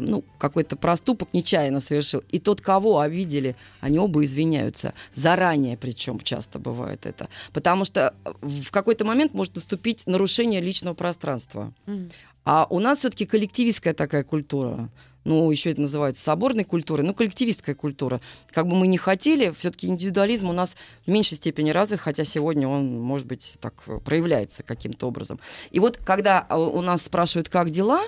э, 0.01 0.07
ну, 0.07 0.25
какой-то 0.39 0.77
проступок 0.77 1.33
нечаянно 1.33 1.81
совершил, 1.81 2.23
и 2.31 2.39
тот, 2.39 2.61
кого 2.61 3.01
обидели, 3.01 3.57
они 3.81 3.99
оба 3.99 4.25
извиняются. 4.25 4.95
Заранее 5.15 5.77
причем 5.77 6.19
часто 6.21 6.59
бывает 6.59 7.07
это. 7.07 7.29
Потому 7.53 7.85
что 7.85 8.15
в 8.41 8.71
какой-то 8.71 9.05
момент 9.05 9.35
может 9.35 9.55
наступить 9.55 10.07
нарушение 10.07 10.61
личного 10.61 10.95
пространства. 10.95 11.73
Mm. 11.87 12.11
А 12.45 12.67
у 12.69 12.79
нас 12.79 12.99
все-таки 12.99 13.27
коллективистская 13.27 13.95
такая 13.95 14.25
культура 14.25 14.91
ну, 15.25 15.51
еще 15.51 15.71
это 15.71 15.81
называется 15.81 16.23
соборной 16.23 16.65
культурой, 16.65 17.05
ну, 17.07 17.15
коллективистская 17.15 17.75
культура. 17.75 18.21
Как 18.53 18.67
бы 18.69 18.77
мы 18.77 18.87
ни 18.87 18.97
хотели, 18.97 19.53
все-таки 19.59 19.87
индивидуализм 19.87 20.51
у 20.51 20.53
нас 20.53 20.77
в 21.07 21.11
меньшей 21.11 21.37
степени 21.39 21.71
развит, 21.71 22.01
хотя 22.01 22.25
сегодня 22.25 22.69
он, 22.69 23.01
может 23.01 23.27
быть, 23.27 23.55
так 23.61 23.75
проявляется 24.05 24.63
каким-то 24.63 25.09
образом. 25.09 25.41
И 25.71 25.81
вот, 25.81 25.97
когда 25.97 26.47
э, 26.49 26.57
у 26.57 26.81
нас 26.83 27.03
спрашивают, 27.03 27.49
как 27.49 27.71
дела, 27.71 28.03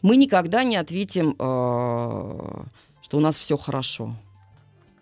мы 0.00 0.16
никогда 0.16 0.64
не 0.64 0.76
ответим, 0.76 1.32
э, 1.32 1.34
что 1.38 3.16
у 3.16 3.20
нас 3.20 3.36
все 3.36 3.56
хорошо. 3.56 4.14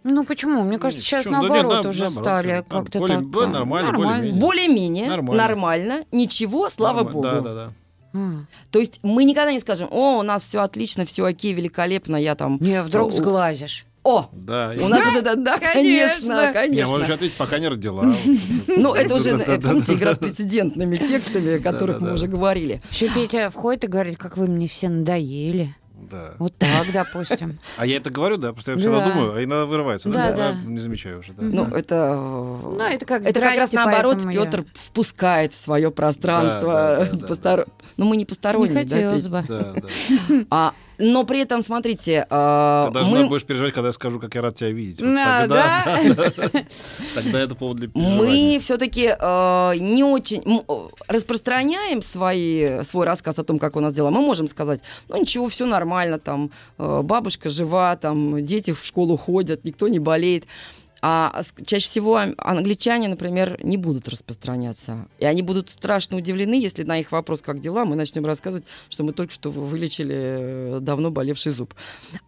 Ну 0.02 0.24
почему? 0.24 0.62
Мне 0.62 0.78
кажется, 0.78 1.04
сейчас 1.04 1.24
Почему? 1.24 1.42
Ну, 1.42 1.48
наоборот 1.48 1.72
нет, 1.74 1.84
на- 1.84 1.90
уже 1.90 2.04
наоборот, 2.04 2.24
стали 2.24 2.48
да. 2.48 2.62
как-то 2.62 2.98
Более- 2.98 3.18
так. 3.18 3.26
более 3.26 3.50
а, 3.50 3.52
нормально, 3.52 3.92
более-менее. 3.92 4.40
Более-менее 4.40 5.08
нормально. 5.08 5.42
Нормально. 5.42 6.04
ничего, 6.10 6.70
слава 6.70 7.02
Норма- 7.02 7.12
богу. 7.12 7.22
Да, 7.22 7.40
да, 7.42 7.54
да. 7.54 7.72
То 8.12 8.78
есть 8.78 9.00
мы 9.02 9.24
никогда 9.24 9.52
не 9.52 9.60
скажем, 9.60 9.88
о, 9.90 10.18
у 10.18 10.22
нас 10.22 10.42
все 10.44 10.60
отлично, 10.60 11.04
все 11.04 11.24
окей, 11.24 11.52
великолепно, 11.52 12.16
я 12.16 12.34
там... 12.34 12.58
Не, 12.60 12.82
вдруг 12.82 13.12
О, 13.12 13.16
сглазишь. 13.16 13.86
О, 14.02 14.30
Да. 14.32 14.72
у 14.80 14.88
нас 14.88 15.04
вот 15.12 15.16
это, 15.26 15.36
да, 15.36 15.58
конечно. 15.58 16.50
конечно, 16.54 16.74
Я 16.74 16.86
могу 16.86 16.94
конечно. 16.96 17.14
ответить, 17.14 17.36
пока 17.36 17.58
не 17.58 17.68
родила. 17.68 18.14
Ну, 18.66 18.94
это 18.94 19.14
уже, 19.14 19.30
э, 19.30 19.60
помните, 19.60 19.92
игра 19.92 20.14
с 20.14 20.18
прецедентными 20.18 20.96
текстами, 20.96 21.58
о 21.58 21.60
которых 21.60 22.00
мы 22.00 22.14
уже 22.14 22.26
говорили. 22.26 22.80
Еще 22.90 23.10
Петя 23.10 23.50
входит 23.50 23.84
и 23.84 23.86
говорит, 23.88 24.16
как 24.16 24.38
вы 24.38 24.46
мне 24.46 24.66
все 24.68 24.88
надоели. 24.88 25.76
Да. 26.10 26.34
Вот 26.38 26.56
так, 26.58 26.86
допустим. 26.92 27.58
А 27.76 27.86
я 27.86 27.96
это 27.96 28.10
говорю, 28.10 28.36
да, 28.36 28.52
просто 28.52 28.72
я 28.72 28.76
Да. 28.76 28.82
всегда 28.82 29.08
думаю, 29.08 29.34
а 29.34 29.44
иногда 29.44 29.66
вырывается. 29.66 30.08
Да, 30.10 30.32
Да. 30.32 30.52
Не 30.64 30.78
замечаю 30.78 31.20
уже. 31.20 31.32
Ну, 31.38 31.66
это... 31.66 32.14
Ну, 32.16 32.80
это 32.80 33.06
как 33.06 33.24
Это 33.24 33.40
как 33.40 33.56
раз 33.56 33.72
наоборот, 33.72 34.18
Петр 34.30 34.64
впускает 34.74 35.52
в 35.52 35.56
свое 35.56 35.90
пространство. 35.90 37.06
Ну, 37.96 38.06
мы 38.06 38.16
не 38.16 38.20
Не 38.20 38.24
посторонние, 38.24 38.84
да, 38.84 38.96
хотелось 38.96 39.28
бы. 39.28 39.44
Да, 41.00 41.04
да. 41.06 41.10
А, 41.10 41.12
но 41.12 41.24
при 41.24 41.40
этом, 41.40 41.62
смотрите, 41.62 42.26
а, 42.30 42.88
Ты 42.88 42.94
даже 42.94 43.10
мы, 43.10 43.26
будешь 43.28 43.44
переживать, 43.44 43.74
когда 43.74 43.88
я 43.88 43.92
скажу, 43.92 44.20
как 44.20 44.34
я 44.34 44.42
рад 44.42 44.54
тебя 44.54 44.70
видеть. 44.70 45.00
Вот 45.00 45.14
Да, 45.14 45.40
тогда- 45.40 46.32
да. 46.36 46.50
Тогда 47.14 47.40
это 47.40 47.54
повод 47.54 47.76
для 47.78 47.88
переживания. 47.88 48.54
мы 48.54 48.58
все-таки 48.60 49.00
не 49.80 50.04
очень 50.04 50.42
м, 50.44 50.62
э, 50.68 50.88
распространяем 51.08 52.02
свои, 52.02 52.82
свой 52.84 53.06
рассказ 53.06 53.38
о 53.38 53.44
том, 53.44 53.58
как 53.58 53.76
у 53.76 53.80
нас 53.80 53.92
дела. 53.94 54.10
Мы 54.10 54.20
можем 54.20 54.48
сказать, 54.48 54.80
ну 55.08 55.16
ничего, 55.20 55.48
все 55.48 55.66
нормально, 55.66 56.18
там 56.18 56.50
э, 56.78 57.00
бабушка 57.02 57.50
жива, 57.50 57.96
там 57.96 58.44
дети 58.44 58.72
в 58.72 58.84
школу 58.84 59.16
ходят, 59.16 59.64
никто 59.64 59.88
не 59.88 59.98
болеет. 59.98 60.44
А 61.02 61.42
чаще 61.64 61.86
всего 61.86 62.16
ан- 62.16 62.34
англичане, 62.36 63.08
например, 63.08 63.58
не 63.62 63.76
будут 63.78 64.08
распространяться. 64.08 65.06
И 65.18 65.24
они 65.24 65.42
будут 65.42 65.70
страшно 65.70 66.16
удивлены, 66.18 66.54
если 66.54 66.82
на 66.82 66.98
их 67.00 67.10
вопрос, 67.12 67.40
как 67.40 67.60
дела, 67.60 67.84
мы 67.84 67.96
начнем 67.96 68.26
рассказывать, 68.26 68.64
что 68.90 69.02
мы 69.04 69.12
только 69.12 69.32
что 69.32 69.50
вылечили 69.50 70.16
э, 70.16 70.78
давно 70.80 71.10
болевший 71.10 71.52
зуб. 71.52 71.74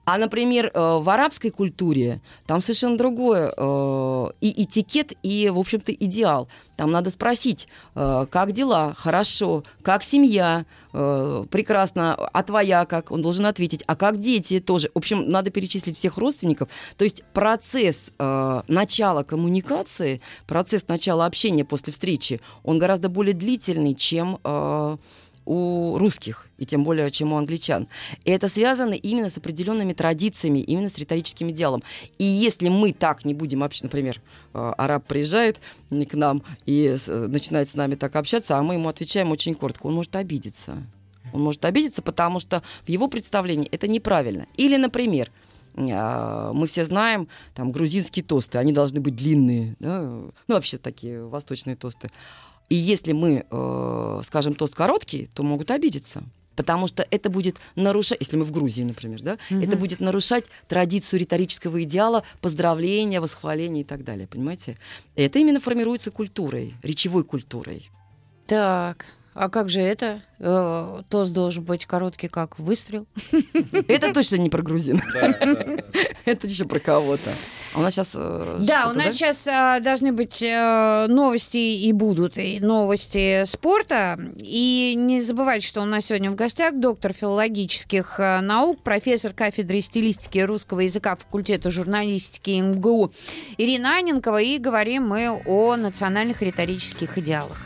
А, 0.06 0.16
например, 0.16 0.70
э, 0.72 0.98
в 1.00 1.08
арабской 1.10 1.50
культуре 1.50 2.20
там 2.46 2.60
совершенно 2.60 2.96
другое. 2.96 3.52
э, 3.56 4.30
И 4.40 4.62
этикет, 4.62 5.12
и, 5.22 5.50
в 5.50 5.58
общем-то, 5.58 5.92
идеал. 5.92 6.48
Там 6.76 6.90
надо 6.90 7.10
спросить, 7.10 7.68
как 7.94 8.52
дела, 8.52 8.94
хорошо, 8.96 9.64
как 9.82 10.02
семья, 10.02 10.64
э, 10.92 11.44
прекрасно, 11.50 12.14
а 12.14 12.42
твоя 12.42 12.84
как? 12.86 13.10
Он 13.10 13.22
должен 13.22 13.46
ответить. 13.46 13.82
А 13.86 13.96
как 13.96 14.20
дети 14.20 14.60
тоже? 14.60 14.90
В 14.94 14.98
общем, 14.98 15.30
надо 15.30 15.50
перечислить 15.50 15.96
всех 15.96 16.18
родственников. 16.18 16.68
То 16.96 17.04
есть 17.04 17.22
процесс 17.32 18.10
э, 18.18 18.62
начала 18.68 19.22
коммуникации, 19.22 20.20
процесс 20.46 20.88
начала 20.88 21.26
общения 21.26 21.64
после 21.64 21.92
встречи, 21.92 22.40
он 22.62 22.78
гораздо 22.78 23.08
более 23.08 23.34
длительный, 23.34 23.94
чем 23.94 24.38
э, 24.44 24.96
у 25.44 25.98
русских, 25.98 26.46
и 26.58 26.66
тем 26.66 26.84
более, 26.84 27.10
чем 27.10 27.32
у 27.32 27.36
англичан. 27.36 27.88
И 28.24 28.30
это 28.30 28.48
связано 28.48 28.94
именно 28.94 29.28
с 29.28 29.38
определенными 29.38 29.92
традициями, 29.92 30.60
именно 30.60 30.88
с 30.88 30.98
риторическим 30.98 31.50
идеалом. 31.50 31.82
И 32.18 32.24
если 32.24 32.68
мы 32.68 32.92
так 32.92 33.24
не 33.24 33.34
будем 33.34 33.62
общаться, 33.62 33.86
например, 33.86 34.20
э, 34.54 34.72
араб 34.76 35.06
приезжает 35.06 35.60
к 35.90 36.14
нам 36.14 36.42
и 36.66 36.96
э, 37.06 37.26
начинает 37.26 37.68
с 37.68 37.74
нами 37.74 37.94
так 37.94 38.14
общаться, 38.16 38.56
а 38.56 38.62
мы 38.62 38.74
ему 38.74 38.88
отвечаем 38.88 39.30
очень 39.30 39.54
коротко, 39.54 39.86
он 39.86 39.94
может 39.94 40.14
обидеться. 40.16 40.82
Он 41.32 41.42
может 41.42 41.64
обидеться, 41.64 42.02
потому 42.02 42.40
что 42.40 42.62
в 42.84 42.88
его 42.88 43.08
представлении 43.08 43.68
это 43.68 43.88
неправильно. 43.88 44.46
Или, 44.56 44.76
например, 44.76 45.30
а, 45.76 46.52
мы 46.52 46.66
все 46.66 46.84
знаем, 46.84 47.28
там, 47.54 47.72
грузинские 47.72 48.24
тосты, 48.24 48.58
они 48.58 48.72
должны 48.72 49.00
быть 49.00 49.16
длинные, 49.16 49.76
да? 49.80 50.00
ну, 50.02 50.32
вообще 50.48 50.78
такие 50.78 51.24
восточные 51.24 51.76
тосты. 51.76 52.10
И 52.72 52.74
если 52.74 53.12
мы 53.12 53.44
э, 53.50 54.20
скажем 54.24 54.54
тост 54.54 54.74
короткий, 54.74 55.28
то 55.34 55.42
могут 55.42 55.70
обидеться. 55.70 56.22
Потому 56.56 56.86
что 56.88 57.06
это 57.10 57.28
будет 57.28 57.58
нарушать, 57.76 58.16
если 58.20 58.36
мы 58.38 58.44
в 58.44 58.50
Грузии, 58.50 58.82
например, 58.82 59.20
да, 59.20 59.38
Мгм. 59.50 59.60
это 59.62 59.76
будет 59.76 60.00
нарушать 60.00 60.44
традицию 60.68 61.20
риторического 61.20 61.82
идеала, 61.82 62.22
поздравления, 62.40 63.20
восхваления 63.20 63.82
и 63.82 63.84
так 63.84 64.04
далее, 64.04 64.26
понимаете? 64.26 64.78
Это 65.16 65.38
именно 65.38 65.60
формируется 65.60 66.10
культурой, 66.10 66.72
речевой 66.82 67.24
культурой. 67.24 67.90
Так, 68.46 69.04
а 69.34 69.50
как 69.50 69.68
же 69.68 69.80
это? 69.80 70.22
Э, 70.38 71.02
Тост 71.10 71.32
должен 71.34 71.64
быть 71.64 71.84
короткий, 71.84 72.28
как 72.28 72.58
выстрел. 72.58 73.06
Это 73.88 74.14
точно 74.14 74.36
не 74.36 74.48
про 74.48 74.62
грузин, 74.62 75.02
это 76.24 76.46
еще 76.46 76.64
про 76.64 76.80
кого-то. 76.80 77.32
А 77.74 77.78
у 77.78 77.82
нас 77.82 77.94
сейчас... 77.94 78.10
Да, 78.12 78.90
у 78.90 78.94
нас 78.94 79.14
сейчас 79.14 79.44
должны 79.82 80.12
быть 80.12 80.42
э, 80.42 81.06
новости 81.08 81.56
и 81.56 81.92
будут 81.92 82.36
и 82.36 82.60
новости 82.60 83.44
спорта. 83.46 84.18
И 84.36 84.94
не 84.96 85.22
забывайте, 85.22 85.66
что 85.66 85.80
у 85.80 85.86
нас 85.86 86.06
сегодня 86.06 86.30
в 86.30 86.34
гостях 86.34 86.74
доктор 86.74 87.12
филологических 87.12 88.16
э, 88.18 88.40
наук, 88.40 88.82
профессор 88.82 89.32
кафедры 89.32 89.80
стилистики 89.80 90.38
русского 90.38 90.80
языка 90.80 91.16
факультета 91.16 91.70
журналистики 91.70 92.60
МГУ 92.60 93.12
Ирина 93.56 93.96
Аненкова. 93.96 94.42
И 94.42 94.58
говорим 94.58 95.08
мы 95.08 95.42
о 95.46 95.76
национальных 95.76 96.42
риторических 96.42 97.16
идеалах. 97.18 97.56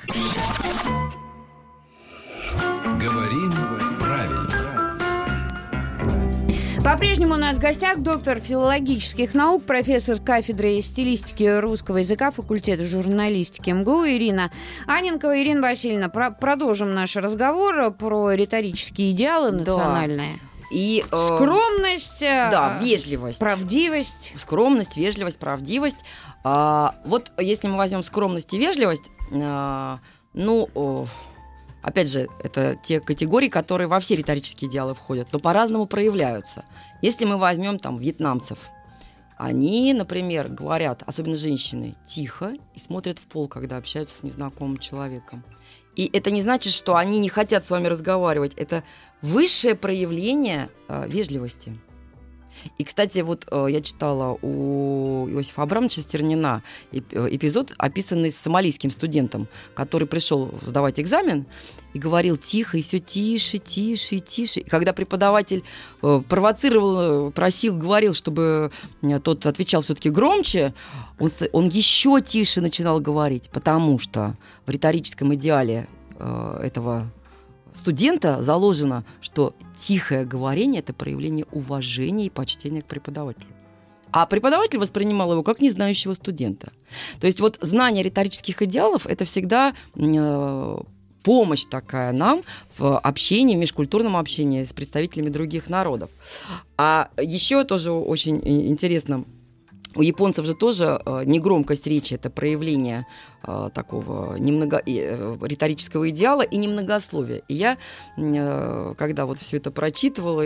По-прежнему 6.87 7.35
у 7.35 7.37
нас 7.37 7.57
в 7.57 7.61
гостях 7.61 7.99
доктор 7.99 8.39
филологических 8.39 9.35
наук, 9.35 9.65
профессор 9.65 10.21
кафедры 10.21 10.81
стилистики 10.83 11.59
русского 11.59 11.97
языка 11.97 12.31
факультета 12.31 12.85
журналистики 12.87 13.71
МГУ 13.71 14.07
Ирина 14.07 14.53
Аненкова. 14.87 15.43
Ирина 15.43 15.63
Васильевна, 15.63 16.09
про- 16.09 16.31
продолжим 16.31 16.95
наш 16.95 17.17
разговор 17.17 17.91
про 17.91 18.31
риторические 18.35 19.11
идеалы 19.11 19.51
Да. 19.51 19.59
национальные. 19.59 20.39
И, 20.71 21.05
э, 21.11 21.17
Скромность, 21.17 22.23
э, 22.23 22.51
Да, 22.53 22.79
вежливость. 22.81 23.41
правдивость. 23.41 24.35
Скромность, 24.37 24.97
вежливость, 24.97 25.41
правдивость. 25.41 26.05
А, 26.45 26.95
вот 27.05 27.33
если 27.41 27.67
мы 27.67 27.79
возьмем 27.79 28.05
скромность 28.05 28.55
и 28.55 28.59
вежливость, 28.59 29.11
а, 29.33 29.99
ну, 30.35 30.69
опять 31.87 32.11
же, 32.11 32.29
это 32.43 32.77
те 32.83 33.01
категории, 33.01 33.49
которые 33.49 33.87
во 33.87 34.01
все 34.01 34.17
риторические 34.17 34.69
идеалы 34.69 34.95
входят, 34.95 35.29
но 35.33 35.39
по-разному 35.39 35.87
проявляются. 35.87 36.65
Если 37.01 37.25
мы 37.25 37.39
возьмем 37.39 37.79
там 37.79 37.97
вьетнамцев, 37.97 38.59
они, 39.39 39.95
например, 39.95 40.49
говорят, 40.49 41.03
особенно 41.07 41.37
женщины, 41.37 41.95
тихо 42.05 42.55
и 42.75 42.79
смотрят 42.79 43.19
в 43.19 43.27
пол, 43.27 43.47
когда 43.47 43.77
общаются 43.77 44.19
с 44.19 44.23
незнакомым 44.25 44.79
человеком. 44.79 45.45
И 45.95 46.11
это 46.13 46.31
не 46.31 46.43
значит, 46.43 46.73
что 46.73 46.97
они 46.97 47.21
не 47.21 47.29
хотят 47.29 47.65
с 47.65 47.71
вами 47.71 47.87
разговаривать. 47.87 48.55
Это 48.55 48.83
высшее 49.23 49.77
проявление 49.77 50.69
э, 50.89 51.07
вежливости. 51.07 51.77
И, 52.79 52.85
кстати, 52.85 53.21
вот 53.21 53.47
э, 53.51 53.67
я 53.71 53.81
читала 53.81 54.39
у 54.43 55.29
Иосифа 55.29 55.63
Абрамовича 55.63 56.01
Стернина 56.01 56.63
э, 56.93 56.99
эпизод, 57.31 57.73
описанный 57.79 58.33
с 58.33 58.37
сомалийским 58.37 58.91
студентом, 58.91 59.49
который 59.75 60.07
пришел 60.07 60.53
сдавать 60.63 61.01
экзамен 61.01 61.47
и 61.95 61.99
говорил 61.99 62.37
тихо, 62.37 62.79
и 62.79 62.83
все 62.83 62.99
тише, 62.99 63.59
тише, 63.59 64.19
тише. 64.21 64.61
И 64.61 64.65
когда 64.65 64.93
преподаватель 64.93 65.65
э, 66.03 66.23
провоцировал, 66.29 67.31
просил, 67.31 67.77
говорил, 67.77 68.15
чтобы 68.15 68.71
тот 69.23 69.47
отвечал 69.47 69.83
все-таки 69.83 70.11
громче, 70.11 70.75
он, 71.19 71.31
он 71.53 71.69
еще 71.69 72.21
тише 72.21 72.61
начинал 72.61 73.01
говорить, 73.01 73.51
потому 73.51 73.99
что 73.99 74.37
в 74.67 74.71
риторическом 74.71 75.35
идеале 75.35 75.89
этого 76.19 77.11
студента 77.77 78.43
заложено, 78.43 79.05
что 79.21 79.55
тихое 79.79 80.25
говорение– 80.25 80.81
это 80.81 80.93
проявление 80.93 81.47
уважения 81.53 82.27
и 82.27 82.31
почтения 82.31 82.83
к 82.83 82.87
преподавателю. 82.87 83.47
А 84.13 84.25
преподаватель 84.27 84.79
воспринимал 84.79 85.33
его 85.33 85.43
как 85.43 85.61
незнающего 85.61 86.15
студента. 86.15 86.73
То 87.21 87.27
есть 87.27 87.41
вот 87.41 87.59
знание 87.61 88.03
риторических 88.03 88.63
идеалов– 88.63 89.07
это 89.09 89.25
всегда 89.25 89.75
э, 89.95 90.77
помощь 91.23 91.65
такая 91.65 92.13
нам 92.13 92.43
в 92.79 92.99
общении, 92.99 93.57
в 93.57 93.59
межкультурном 93.59 94.17
общении 94.17 94.65
с 94.65 94.73
представителями 94.73 95.29
других 95.29 95.69
народов. 95.69 96.09
А 96.79 97.11
еще 97.21 97.65
тоже 97.65 97.91
очень 97.91 98.41
интересно, 98.45 99.25
у 99.97 100.03
японцев 100.03 100.47
же 100.47 100.55
тоже 100.55 101.01
э, 101.05 101.23
негромкость 101.27 101.87
речи– 101.87 102.15
это 102.15 102.31
проявление 102.31 103.07
э, 103.43 103.71
такого 103.73 104.37
немного, 104.37 104.83
э, 104.87 105.37
риторического 105.43 106.09
идеала 106.11 106.43
и 106.43 106.57
немногословия. 106.57 107.43
И 107.49 107.55
я, 107.55 107.79
э, 108.17 108.95
когда 108.97 109.27
вот 109.27 109.39
все 109.39 109.57
это 109.57 109.71
прочитывала, 109.71 110.43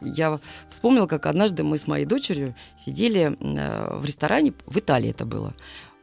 я 0.00 0.40
вспомнила, 0.70 1.06
как 1.06 1.26
однажды 1.26 1.62
мы 1.62 1.78
с 1.78 1.86
моей 1.86 2.06
дочерью 2.06 2.54
сидели 2.78 3.36
э, 3.38 3.96
в 3.96 4.04
ресторане, 4.04 4.54
в 4.66 4.78
Италии 4.78 5.10
это 5.10 5.24
было, 5.26 5.54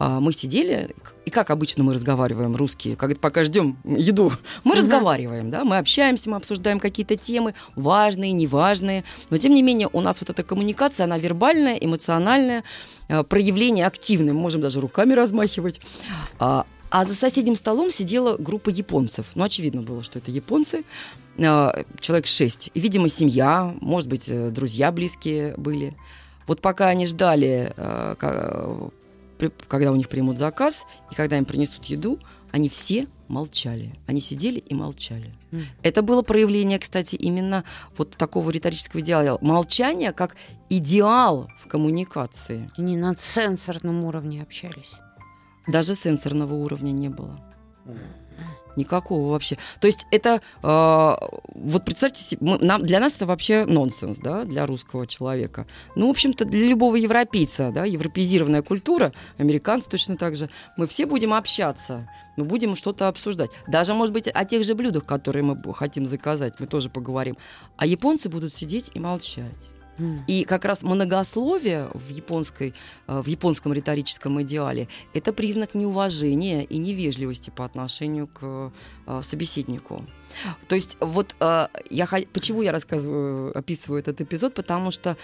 мы 0.09 0.33
сидели, 0.33 0.95
и 1.25 1.29
как 1.29 1.49
обычно 1.49 1.83
мы 1.83 1.93
разговариваем, 1.93 2.55
русские, 2.55 2.95
как 2.95 3.19
пока 3.19 3.43
ждем 3.43 3.77
еду, 3.83 4.31
мы 4.63 4.71
угу. 4.71 4.79
разговариваем, 4.79 5.51
да, 5.51 5.63
мы 5.63 5.77
общаемся, 5.77 6.29
мы 6.29 6.37
обсуждаем 6.37 6.79
какие-то 6.79 7.15
темы, 7.15 7.53
важные, 7.75 8.31
неважные, 8.31 9.03
но 9.29 9.37
тем 9.37 9.53
не 9.53 9.61
менее 9.61 9.89
у 9.93 10.01
нас 10.01 10.21
вот 10.21 10.29
эта 10.29 10.43
коммуникация, 10.43 11.03
она 11.03 11.17
вербальная, 11.17 11.75
эмоциональная, 11.75 12.63
а, 13.09 13.23
проявление 13.23 13.85
активное, 13.85 14.33
мы 14.33 14.39
можем 14.41 14.61
даже 14.61 14.79
руками 14.79 15.13
размахивать. 15.13 15.79
А, 16.39 16.65
а 16.89 17.05
за 17.05 17.15
соседним 17.15 17.55
столом 17.55 17.91
сидела 17.91 18.35
группа 18.37 18.69
японцев. 18.69 19.27
Ну, 19.35 19.43
очевидно 19.43 19.81
было, 19.81 20.03
что 20.03 20.19
это 20.19 20.29
японцы, 20.31 20.83
человек 21.37 22.25
шесть. 22.25 22.69
И, 22.73 22.79
видимо, 22.79 23.07
семья, 23.07 23.73
может 23.79 24.09
быть, 24.09 24.25
э, 24.27 24.49
друзья 24.49 24.91
близкие 24.91 25.53
были. 25.55 25.95
Вот 26.47 26.59
пока 26.59 26.87
они 26.87 27.07
ждали 27.07 27.73
когда 29.67 29.91
у 29.91 29.95
них 29.95 30.09
примут 30.09 30.37
заказ, 30.37 30.85
и 31.11 31.15
когда 31.15 31.37
им 31.37 31.45
принесут 31.45 31.85
еду, 31.85 32.19
они 32.51 32.69
все 32.69 33.07
молчали. 33.27 33.93
Они 34.07 34.19
сидели 34.19 34.59
и 34.59 34.73
молчали. 34.73 35.33
Mm. 35.51 35.63
Это 35.83 36.01
было 36.01 36.21
проявление, 36.21 36.79
кстати, 36.79 37.15
именно 37.15 37.63
вот 37.97 38.17
такого 38.17 38.49
риторического 38.49 38.99
идеала. 38.99 39.37
Молчание 39.41 40.11
как 40.11 40.35
идеал 40.69 41.49
в 41.63 41.67
коммуникации. 41.67 42.67
Они 42.77 42.97
на 42.97 43.15
сенсорном 43.15 44.03
уровне 44.03 44.41
общались. 44.41 44.95
Даже 45.67 45.95
сенсорного 45.95 46.53
уровня 46.55 46.91
не 46.91 47.09
было. 47.09 47.39
Mm. 47.85 47.97
Никакого 48.75 49.31
вообще. 49.31 49.57
То 49.79 49.87
есть 49.87 50.05
это, 50.11 50.41
э, 50.63 51.15
вот 51.55 51.85
представьте 51.85 52.23
себе, 52.23 52.39
мы, 52.41 52.57
нам, 52.59 52.81
для 52.81 52.99
нас 52.99 53.15
это 53.15 53.25
вообще 53.25 53.65
нонсенс, 53.65 54.17
да, 54.19 54.43
для 54.43 54.65
русского 54.65 55.07
человека. 55.07 55.67
Ну, 55.95 56.07
в 56.07 56.11
общем-то, 56.11 56.45
для 56.45 56.67
любого 56.67 56.95
европейца, 56.95 57.71
да, 57.71 57.85
европеизированная 57.85 58.61
культура, 58.61 59.11
американцы 59.37 59.89
точно 59.89 60.15
так 60.15 60.35
же, 60.35 60.49
мы 60.77 60.87
все 60.87 61.05
будем 61.05 61.33
общаться, 61.33 62.07
мы 62.37 62.45
будем 62.45 62.75
что-то 62.75 63.07
обсуждать. 63.07 63.51
Даже, 63.67 63.93
может 63.93 64.13
быть, 64.13 64.27
о 64.27 64.45
тех 64.45 64.63
же 64.63 64.75
блюдах, 64.75 65.05
которые 65.05 65.43
мы 65.43 65.73
хотим 65.73 66.07
заказать, 66.07 66.59
мы 66.59 66.67
тоже 66.67 66.89
поговорим. 66.89 67.37
А 67.77 67.85
японцы 67.85 68.29
будут 68.29 68.53
сидеть 68.53 68.91
и 68.93 68.99
молчать. 68.99 69.80
И 70.27 70.45
как 70.45 70.65
раз 70.65 70.83
многословие 70.83 71.89
в, 71.93 72.09
японской, 72.09 72.73
э, 73.07 73.21
в 73.21 73.27
японском 73.27 73.73
риторическом 73.73 74.41
идеале– 74.41 74.87
это 75.13 75.33
признак 75.33 75.75
неуважения 75.75 76.63
и 76.63 76.77
невежливости 76.77 77.49
по 77.49 77.65
отношению 77.65 78.27
к 78.27 78.71
э, 79.07 79.21
собеседнику. 79.21 80.05
То 80.67 80.75
есть 80.75 80.97
вот 80.99 81.35
э, 81.39 81.67
я, 81.89 82.07
почему 82.33 82.61
я 82.61 82.71
рассказываю, 82.71 83.57
описываю 83.57 83.99
этот 83.99 84.21
эпизод, 84.21 84.53
потому 84.53 84.91
что 84.91 85.17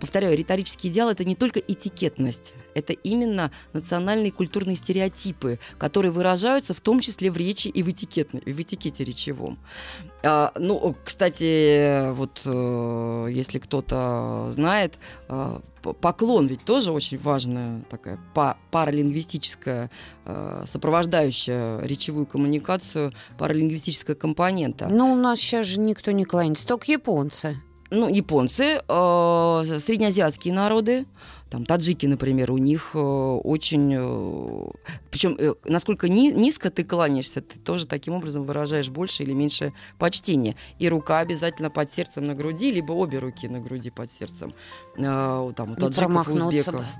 повторяю, 0.00 0.36
риторический 0.36 0.88
идеал 0.88 1.10
это 1.10 1.24
не 1.24 1.36
только 1.36 1.60
этикетность, 1.60 2.54
это 2.74 2.92
именно 2.92 3.52
национальные 3.72 4.32
культурные 4.32 4.76
стереотипы, 4.76 5.58
которые 5.78 6.12
выражаются 6.12 6.74
в 6.74 6.80
том 6.80 7.00
числе 7.00 7.30
в 7.30 7.36
речи 7.36 7.68
и 7.68 7.82
в, 7.82 7.86
в 7.86 8.60
этикете 8.60 9.04
речевом. 9.04 9.58
А, 10.22 10.52
ну, 10.56 10.94
кстати, 11.04 12.10
вот 12.12 12.42
э, 12.44 13.28
если 13.30 13.58
кто-то 13.58 14.48
знает, 14.50 14.98
э, 15.28 15.60
поклон 15.80 16.46
ведь 16.46 16.64
тоже 16.64 16.92
очень 16.92 17.18
важная 17.18 17.82
такая 17.88 18.18
паралингвистическая, 18.70 19.90
э, 20.26 20.64
сопровождающая 20.70 21.80
речевую 21.80 22.26
коммуникацию 22.26 23.12
паралингвистическая 23.38 24.16
компонента. 24.16 24.88
Ну, 24.90 25.12
у 25.12 25.16
нас 25.16 25.38
сейчас 25.38 25.66
же 25.66 25.80
никто 25.80 26.10
не 26.10 26.24
кланяется, 26.24 26.66
только 26.66 26.92
японцы 26.92 27.56
ну, 27.90 28.08
японцы, 28.08 28.80
э, 28.86 29.78
среднеазиатские 29.78 30.54
народы, 30.54 31.06
там 31.50 31.66
таджики, 31.66 32.06
например, 32.06 32.52
у 32.52 32.58
них 32.58 32.92
э, 32.94 32.98
очень, 32.98 33.92
э, 33.98 34.70
причем 35.10 35.36
э, 35.36 35.54
насколько 35.64 36.08
ни, 36.08 36.30
низко 36.30 36.70
ты 36.70 36.84
кланяешься, 36.84 37.40
ты 37.40 37.58
тоже 37.58 37.88
таким 37.88 38.14
образом 38.14 38.44
выражаешь 38.44 38.88
больше 38.88 39.24
или 39.24 39.32
меньше 39.32 39.72
почтения. 39.98 40.54
И 40.78 40.88
рука 40.88 41.18
обязательно 41.18 41.68
под 41.68 41.90
сердцем 41.90 42.24
на 42.24 42.34
груди, 42.34 42.70
либо 42.70 42.92
обе 42.92 43.18
руки 43.18 43.48
на 43.48 43.58
груди 43.58 43.90
под 43.90 44.12
сердцем. 44.12 44.54
Э, 44.96 45.52
там 45.56 45.72
у 45.72 45.74
таджиков 45.74 46.28
и 46.28 46.32
узбеков. 46.32 46.84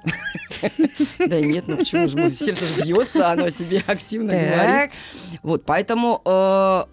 Да 1.19 1.41
нет, 1.41 1.65
ну 1.69 1.77
почему 1.77 2.09
же 2.09 2.33
сердце 2.33 2.83
бьется, 2.83 3.31
оно 3.31 3.51
себе 3.51 3.83
активно 3.87 4.33
говорит. 4.33 4.91
Вот, 5.43 5.65
поэтому, 5.65 6.21
э, 6.25 6.85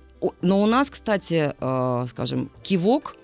но 0.41 0.62
у 0.62 0.65
нас, 0.67 0.89
кстати, 0.91 1.53
э, 1.60 2.05
скажем, 2.07 2.51
кивок 2.62 3.15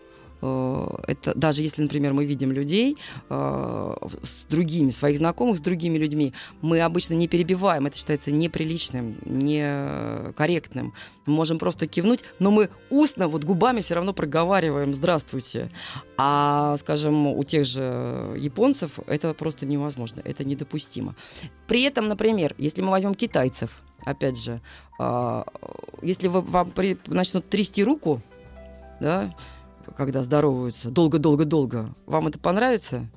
это 1.08 1.34
даже 1.36 1.62
если, 1.62 1.82
например, 1.82 2.14
мы 2.14 2.26
видим 2.26 2.52
людей 2.52 2.98
э, 3.30 3.96
с 4.24 4.46
другими, 4.46 4.92
своих 4.92 5.18
знакомых 5.18 5.58
с 5.58 5.62
другими 5.62 5.98
людьми, 5.98 6.34
мы 6.62 6.82
обычно 6.82 7.14
не 7.14 7.28
перебиваем, 7.28 7.86
это 7.86 7.98
считается 7.98 8.32
неприличным, 8.32 9.18
некорректным. 9.26 10.94
Мы 11.26 11.34
можем 11.34 11.60
просто 11.60 11.88
кивнуть, 11.88 12.22
но 12.40 12.52
мы 12.52 12.70
устно, 12.90 13.28
вот 13.28 13.44
губами 13.44 13.82
все 13.82 13.96
равно 13.96 14.14
проговариваем 14.14 14.94
«здравствуйте». 14.94 15.70
А, 16.18 16.76
скажем, 16.78 17.28
у 17.28 17.44
тех 17.44 17.66
же 17.66 18.36
японцев 18.38 19.00
это 19.08 19.34
просто 19.34 19.66
невозможно, 19.66 20.22
это 20.26 20.44
недопустимо. 20.44 21.16
При 21.68 21.84
этом, 21.84 22.08
например, 22.08 22.54
если 22.58 22.82
мы 22.82 22.90
возьмем 22.90 23.16
китайцев, 23.16 23.82
опять 24.06 24.38
же, 24.38 24.62
а, 25.00 25.46
если 26.02 26.28
вы, 26.28 26.42
вам 26.42 26.74
начнут 27.08 27.50
трясти 27.50 27.84
руку, 27.84 28.22
да, 29.00 29.34
когда 29.96 30.24
здороваются 30.24 30.90
долго-долго-долго. 30.90 31.94
Вам 32.06 32.28
это 32.28 32.40
понравится? 32.40 33.08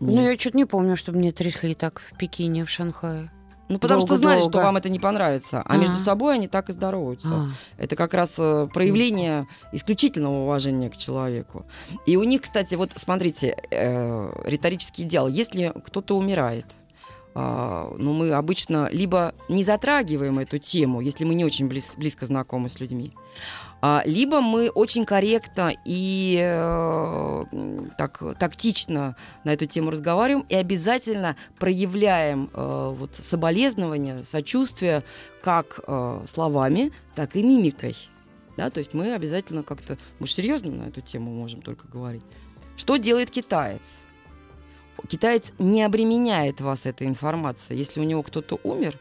Нет. 0.00 0.10
Ну, 0.16 0.22
я 0.22 0.38
что-то 0.38 0.56
не 0.56 0.64
помню, 0.64 0.96
чтобы 0.96 1.18
мне 1.18 1.32
трясли 1.32 1.74
так 1.74 2.00
в 2.00 2.16
Пекине, 2.16 2.64
в 2.64 2.70
Шанхае. 2.70 3.30
Ну, 3.68 3.78
потому 3.78 4.00
долго, 4.00 4.14
что 4.14 4.18
знали, 4.18 4.38
долго. 4.38 4.52
что 4.52 4.62
вам 4.62 4.76
это 4.78 4.88
не 4.88 4.98
понравится. 4.98 5.60
А, 5.60 5.74
а 5.74 5.76
между 5.76 5.96
собой 5.96 6.34
они 6.34 6.48
так 6.48 6.70
и 6.70 6.72
здороваются. 6.72 7.28
А. 7.28 7.46
Это 7.76 7.96
как 7.96 8.14
раз 8.14 8.34
э, 8.38 8.68
проявление 8.72 9.46
исключительного 9.72 10.44
уважения 10.44 10.88
к 10.88 10.96
человеку. 10.96 11.66
И 12.06 12.16
у 12.16 12.24
них, 12.24 12.42
кстати, 12.42 12.76
вот 12.76 12.92
смотрите, 12.96 13.56
э, 13.70 14.42
риторический 14.46 15.02
идеал. 15.02 15.28
Если 15.28 15.72
кто-то 15.84 16.16
умирает, 16.16 16.64
э, 17.34 17.94
ну, 17.98 18.14
мы 18.14 18.32
обычно 18.32 18.88
либо 18.90 19.34
не 19.50 19.64
затрагиваем 19.64 20.38
эту 20.38 20.56
тему, 20.56 21.02
если 21.02 21.24
мы 21.24 21.34
не 21.34 21.44
очень 21.44 21.68
близ, 21.68 21.92
близко 21.98 22.24
знакомы 22.24 22.70
с 22.70 22.80
людьми, 22.80 23.12
либо 24.04 24.40
мы 24.40 24.70
очень 24.70 25.04
корректно 25.04 25.72
и 25.84 26.38
э, 26.40 27.44
так, 27.96 28.22
тактично 28.38 29.16
на 29.44 29.52
эту 29.52 29.66
тему 29.66 29.90
разговариваем 29.90 30.44
и 30.48 30.54
обязательно 30.56 31.36
проявляем 31.58 32.50
э, 32.52 32.94
вот, 32.96 33.14
соболезнования, 33.16 34.24
сочувствие 34.24 35.04
как 35.42 35.80
э, 35.86 36.24
словами, 36.28 36.92
так 37.14 37.36
и 37.36 37.42
мимикой. 37.42 37.96
Да, 38.56 38.70
то 38.70 38.78
есть 38.78 38.94
мы 38.94 39.14
обязательно 39.14 39.62
как-то, 39.62 39.96
мы 40.18 40.26
серьезно 40.26 40.72
на 40.72 40.88
эту 40.88 41.00
тему 41.00 41.30
можем 41.30 41.62
только 41.62 41.86
говорить. 41.86 42.24
Что 42.76 42.96
делает 42.96 43.30
китаец? 43.30 44.00
Китаец 45.06 45.52
не 45.60 45.84
обременяет 45.84 46.60
вас 46.60 46.84
этой 46.84 47.06
информацией. 47.06 47.78
Если 47.78 48.00
у 48.00 48.04
него 48.04 48.24
кто-то 48.24 48.58
умер, 48.64 48.98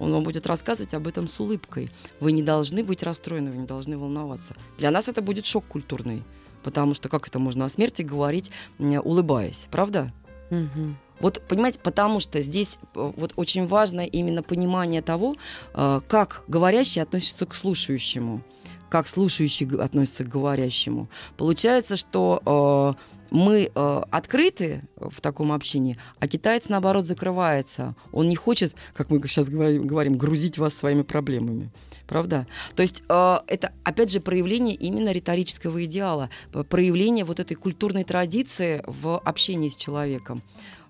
он 0.00 0.12
вам 0.12 0.24
будет 0.24 0.46
рассказывать 0.46 0.94
об 0.94 1.06
этом 1.06 1.28
с 1.28 1.38
улыбкой. 1.38 1.90
Вы 2.18 2.32
не 2.32 2.42
должны 2.42 2.82
быть 2.82 3.02
расстроены, 3.02 3.50
вы 3.50 3.58
не 3.58 3.66
должны 3.66 3.96
волноваться. 3.96 4.56
Для 4.78 4.90
нас 4.90 5.06
это 5.08 5.22
будет 5.22 5.46
шок 5.46 5.64
культурный, 5.66 6.24
потому 6.64 6.94
что 6.94 7.08
как 7.08 7.28
это 7.28 7.38
можно 7.38 7.66
о 7.66 7.68
смерти 7.68 8.02
говорить, 8.02 8.50
улыбаясь, 8.78 9.66
правда? 9.70 10.12
Угу. 10.50 10.96
Вот, 11.20 11.42
понимаете, 11.46 11.78
потому 11.82 12.18
что 12.18 12.40
здесь 12.40 12.78
э, 12.94 13.12
вот 13.16 13.32
очень 13.36 13.66
важно 13.66 14.06
именно 14.06 14.42
понимание 14.42 15.02
того, 15.02 15.34
э, 15.74 16.00
как 16.08 16.42
говорящий 16.48 17.02
относится 17.02 17.44
к 17.44 17.54
слушающему, 17.54 18.42
как 18.88 19.06
слушающий 19.06 19.66
относится 19.78 20.24
к 20.24 20.28
говорящему. 20.28 21.08
Получается, 21.36 21.96
что 21.96 22.96
э, 22.96 23.19
мы 23.30 23.70
э, 23.74 24.02
открыты 24.10 24.82
в 24.96 25.20
таком 25.20 25.52
общении, 25.52 25.96
а 26.18 26.26
китаец, 26.26 26.68
наоборот, 26.68 27.06
закрывается. 27.06 27.94
Он 28.12 28.28
не 28.28 28.36
хочет, 28.36 28.74
как 28.94 29.10
мы 29.10 29.20
сейчас 29.26 29.48
говорим, 29.48 30.18
грузить 30.18 30.58
вас 30.58 30.74
своими 30.74 31.02
проблемами. 31.02 31.70
Правда? 32.06 32.46
То 32.74 32.82
есть 32.82 33.02
э, 33.08 33.38
это, 33.46 33.72
опять 33.84 34.10
же, 34.10 34.20
проявление 34.20 34.74
именно 34.74 35.12
риторического 35.12 35.84
идеала, 35.84 36.30
проявление 36.68 37.24
вот 37.24 37.40
этой 37.40 37.54
культурной 37.54 38.04
традиции 38.04 38.82
в 38.86 39.18
общении 39.18 39.68
с 39.68 39.76
человеком. 39.76 40.42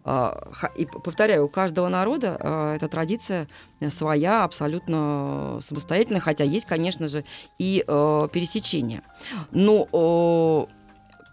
А, 0.03 0.71
и 0.77 0.87
повторяю, 0.87 1.45
у 1.45 1.49
каждого 1.49 1.89
народа 1.89 2.37
э, 2.41 2.77
эта 2.77 2.89
традиция 2.89 3.49
своя, 3.91 4.45
абсолютно 4.45 5.59
самостоятельная, 5.63 6.21
хотя 6.21 6.45
есть, 6.45 6.67
конечно 6.67 7.09
же, 7.09 7.25
и 7.59 7.85
э, 7.87 8.29
пересечения. 8.33 9.03
Но 9.51 10.69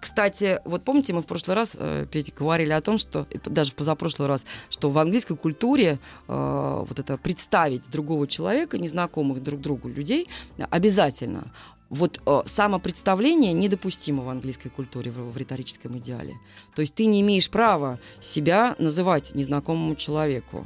кстати, 0.08 0.62
вот 0.64 0.86
помните, 0.86 1.12
мы 1.12 1.22
в 1.22 1.26
прошлый 1.26 1.54
раз, 1.58 1.76
э, 1.78 2.06
Петя, 2.10 2.32
говорили 2.34 2.72
о 2.72 2.80
том, 2.80 2.98
что, 2.98 3.28
даже 3.46 3.72
в 3.72 3.76
позапрошлый 3.76 4.30
раз, 4.30 4.46
что 4.70 4.90
в 4.90 4.98
английской 4.98 5.36
культуре 5.36 6.00
э, 6.30 6.86
вот 6.88 6.98
это 6.98 7.18
представить 7.18 7.90
другого 7.92 8.26
человека, 8.26 8.78
незнакомых 8.78 9.44
друг 9.44 9.60
другу 9.60 9.90
людей, 9.90 10.30
обязательно. 10.70 11.54
Вот 11.90 12.22
э, 12.26 12.42
самопредставление 12.46 13.52
недопустимо 13.52 14.24
в 14.24 14.30
английской 14.30 14.70
культуре, 14.70 15.12
в, 15.12 15.34
в 15.34 15.38
риторическом 15.38 15.98
идеале. 15.98 16.36
То 16.74 16.82
есть 16.82 16.96
ты 16.96 17.06
не 17.06 17.20
имеешь 17.20 17.50
права 17.50 18.00
себя 18.22 18.78
называть 18.80 19.36
незнакомому 19.36 19.96
человеку. 19.96 20.66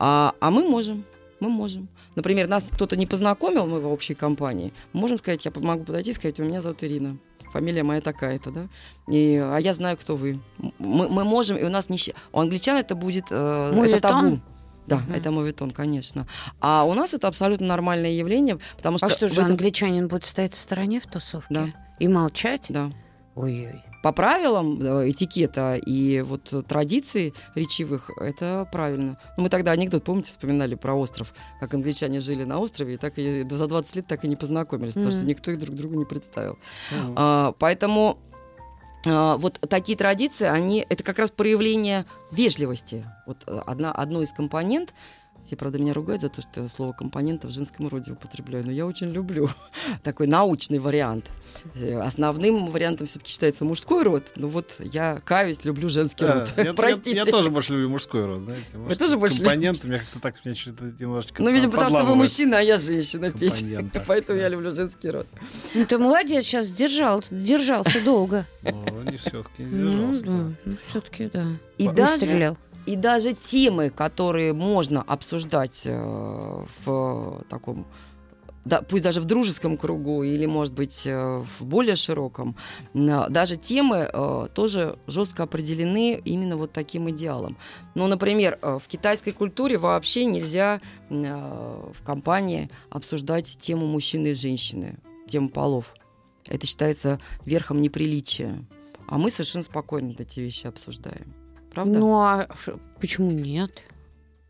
А, 0.00 0.34
а 0.40 0.50
мы 0.50 0.68
можем. 0.68 1.04
Мы 1.38 1.48
можем. 1.48 1.86
Например, 2.16 2.48
нас 2.48 2.66
кто-то 2.68 2.96
не 2.96 3.06
познакомил, 3.06 3.68
мы 3.68 3.78
в 3.78 3.86
общей 3.86 4.14
компании. 4.14 4.72
Можем 4.92 5.18
сказать, 5.18 5.44
я 5.44 5.52
могу 5.54 5.84
подойти 5.84 6.10
и 6.10 6.14
сказать, 6.14 6.40
у 6.40 6.42
меня 6.42 6.60
зовут 6.60 6.82
Ирина 6.82 7.18
фамилия 7.54 7.84
моя 7.84 8.00
такая-то, 8.00 8.50
да, 8.50 8.66
и, 9.06 9.40
а 9.40 9.58
я 9.58 9.74
знаю, 9.74 9.96
кто 9.96 10.16
вы. 10.16 10.40
Мы, 10.78 11.08
мы 11.08 11.22
можем, 11.22 11.56
и 11.56 11.62
у 11.62 11.68
нас 11.68 11.88
не... 11.88 11.98
У 12.32 12.40
англичан 12.40 12.76
это 12.76 12.96
будет... 12.96 13.26
Э, 13.30 13.72
это 13.86 14.00
табу. 14.00 14.40
Да, 14.86 14.96
угу. 14.96 15.12
это 15.14 15.30
моветон, 15.30 15.70
конечно. 15.70 16.26
А 16.60 16.84
у 16.84 16.92
нас 16.94 17.14
это 17.14 17.28
абсолютно 17.28 17.66
нормальное 17.66 18.10
явление, 18.10 18.58
потому 18.76 18.98
что... 18.98 19.06
А 19.06 19.10
что 19.10 19.28
же, 19.28 19.40
этом... 19.40 19.52
англичанин 19.52 20.08
будет 20.08 20.26
стоять 20.26 20.52
в 20.54 20.58
стороне 20.58 21.00
в 21.00 21.06
тусовке? 21.06 21.54
Да. 21.54 21.68
И 22.00 22.08
молчать? 22.08 22.66
Да. 22.68 22.90
Ой-ой 23.34 23.82
по 24.04 24.12
правилам 24.12 24.82
этикета 25.08 25.76
и 25.76 26.20
вот 26.20 26.52
традиций 26.68 27.32
речевых, 27.54 28.10
это 28.20 28.68
правильно. 28.70 29.16
Ну, 29.38 29.44
мы 29.44 29.48
тогда 29.48 29.70
анекдот, 29.70 30.04
помните, 30.04 30.28
вспоминали 30.28 30.74
про 30.74 30.92
остров, 30.92 31.32
как 31.58 31.72
англичане 31.72 32.20
жили 32.20 32.44
на 32.44 32.58
острове, 32.58 32.94
и 32.94 32.96
так 32.98 33.14
и 33.16 33.46
за 33.48 33.66
20 33.66 33.96
лет 33.96 34.06
так 34.06 34.22
и 34.22 34.28
не 34.28 34.36
познакомились, 34.36 34.92
mm-hmm. 34.92 34.96
потому 34.96 35.10
что 35.10 35.24
никто 35.24 35.50
их 35.52 35.58
друг 35.58 35.74
другу 35.74 35.98
не 35.98 36.04
представил. 36.04 36.58
Mm-hmm. 36.92 37.12
А, 37.16 37.54
поэтому 37.58 38.18
а, 39.06 39.38
вот 39.38 39.58
такие 39.70 39.96
традиции, 39.96 40.46
они, 40.46 40.84
это 40.86 41.02
как 41.02 41.18
раз 41.18 41.30
проявление 41.30 42.04
вежливости. 42.30 43.06
Вот 43.26 43.38
одна, 43.46 43.90
одно 43.90 44.20
из 44.20 44.34
компонент 44.34 44.92
все, 45.44 45.56
правда, 45.56 45.78
меня 45.78 45.92
ругают 45.92 46.22
за 46.22 46.30
то, 46.30 46.40
что 46.40 46.62
я 46.62 46.68
слово 46.68 46.92
компонента 46.92 47.48
в 47.48 47.50
женском 47.50 47.88
роде 47.88 48.12
употребляю, 48.12 48.64
но 48.64 48.72
я 48.72 48.86
очень 48.86 49.10
люблю 49.10 49.50
такой 50.02 50.26
научный 50.26 50.78
вариант. 50.78 51.26
Э, 51.74 52.00
основным 52.00 52.70
вариантом 52.70 53.06
все-таки 53.06 53.30
считается 53.30 53.66
мужской 53.66 54.04
род, 54.04 54.32
но 54.36 54.48
вот 54.48 54.72
я 54.78 55.20
каюсь, 55.22 55.64
люблю 55.64 55.90
женский 55.90 56.24
род. 56.24 56.48
Я, 56.56 56.72
Простите. 56.74 57.16
Я, 57.16 57.24
я 57.24 57.30
тоже 57.30 57.50
больше 57.50 57.72
люблю 57.74 57.90
мужской 57.90 58.24
род, 58.24 58.40
знаете. 58.40 58.78
Может, 58.78 58.98
Вы 58.98 59.06
тоже 59.06 59.18
больше 59.18 59.36
Компонент, 59.38 59.84
меня 59.84 59.98
как-то 59.98 60.20
так 60.20 60.36
мне 60.44 60.54
что-то 60.54 60.84
немножечко 60.98 61.42
Ну, 61.42 61.50
видимо, 61.50 61.72
потому 61.72 61.90
что 61.90 62.04
вы 62.04 62.14
мужчина, 62.14 62.58
а 62.58 62.62
я 62.62 62.78
женщина, 62.78 63.30
Петя. 63.30 63.84
Поэтому 64.06 64.38
я 64.38 64.48
люблю 64.48 64.72
женский 64.72 65.10
род. 65.10 65.26
Ну, 65.74 65.84
ты 65.84 65.98
молодец, 65.98 66.46
сейчас 66.46 66.70
держал, 66.70 67.22
держался 67.30 68.02
долго. 68.02 68.46
Ну, 68.62 69.02
не 69.02 69.18
все-таки 69.18 69.64
не 69.64 69.70
держался. 69.70 70.26
Ну, 70.26 70.54
все-таки, 70.88 71.28
да. 71.30 71.44
И 71.76 71.86
даже, 71.88 72.56
и 72.86 72.96
даже 72.96 73.32
темы, 73.32 73.90
которые 73.90 74.52
можно 74.52 75.02
обсуждать 75.02 75.82
э, 75.84 76.64
в 76.84 77.44
таком 77.48 77.86
пусть 78.88 79.04
даже 79.04 79.20
в 79.20 79.26
дружеском 79.26 79.76
кругу 79.76 80.22
или, 80.22 80.46
может 80.46 80.72
быть, 80.72 81.02
э, 81.04 81.44
в 81.58 81.64
более 81.66 81.96
широком, 81.96 82.56
даже 82.94 83.56
темы 83.56 84.08
э, 84.10 84.48
тоже 84.54 84.98
жестко 85.06 85.42
определены 85.42 86.18
именно 86.24 86.56
вот 86.56 86.72
таким 86.72 87.10
идеалом. 87.10 87.58
Ну, 87.94 88.06
например, 88.06 88.58
в 88.62 88.82
китайской 88.88 89.32
культуре 89.32 89.76
вообще 89.76 90.24
нельзя 90.24 90.80
в 91.10 92.02
компании 92.06 92.70
обсуждать 92.88 93.58
тему 93.60 93.84
мужчины 93.84 94.28
и 94.28 94.34
женщины, 94.34 94.96
тему 95.28 95.50
полов. 95.50 95.94
Это 96.46 96.66
считается 96.66 97.20
верхом 97.44 97.82
неприличия. 97.82 98.64
А 99.08 99.18
мы 99.18 99.30
совершенно 99.30 99.64
спокойно 99.64 100.14
эти 100.18 100.40
вещи 100.40 100.66
обсуждаем 100.66 101.43
правда? 101.74 101.98
Ну 101.98 102.14
а 102.20 102.46
почему 103.00 103.30
нет? 103.30 103.84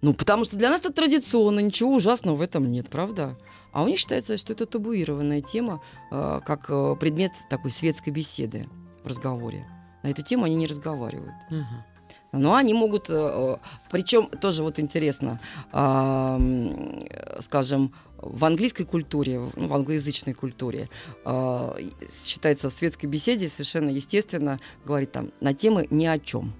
Ну, 0.04 0.12
потому 0.12 0.44
что 0.44 0.56
для 0.56 0.68
нас 0.68 0.80
это 0.80 0.92
традиционно, 0.92 1.60
ничего 1.60 1.94
ужасного 1.94 2.36
в 2.36 2.42
этом 2.42 2.70
нет, 2.70 2.90
правда? 2.90 3.38
А 3.72 3.82
у 3.82 3.88
них 3.88 3.98
считается, 3.98 4.36
что 4.36 4.52
это 4.52 4.66
табуированная 4.66 5.40
тема, 5.40 5.80
э, 6.12 6.40
как 6.44 6.66
э, 6.68 6.96
предмет 7.00 7.32
такой 7.48 7.70
светской 7.70 8.10
беседы 8.10 8.68
в 9.02 9.08
разговоре. 9.08 9.66
На 10.02 10.08
эту 10.08 10.22
тему 10.22 10.44
они 10.44 10.56
не 10.56 10.66
разговаривают. 10.66 11.32
Угу. 11.50 12.38
Но 12.40 12.54
они 12.54 12.74
могут, 12.74 13.06
э, 13.08 13.56
причем 13.90 14.26
тоже 14.26 14.62
вот 14.62 14.78
интересно, 14.78 15.40
скажем, 17.40 17.94
в 18.18 18.44
английской 18.44 18.84
культуре, 18.84 19.40
ну, 19.56 19.68
в 19.68 19.74
англоязычной 19.74 20.34
культуре 20.34 20.88
считается 21.24 22.70
в 22.70 22.72
светской 22.72 23.06
беседе 23.06 23.48
совершенно 23.48 23.88
естественно 23.88 24.60
говорить 24.84 25.12
там 25.12 25.30
на 25.40 25.54
темы 25.54 25.86
ни 25.90 26.06
о 26.06 26.18
чем 26.18 26.52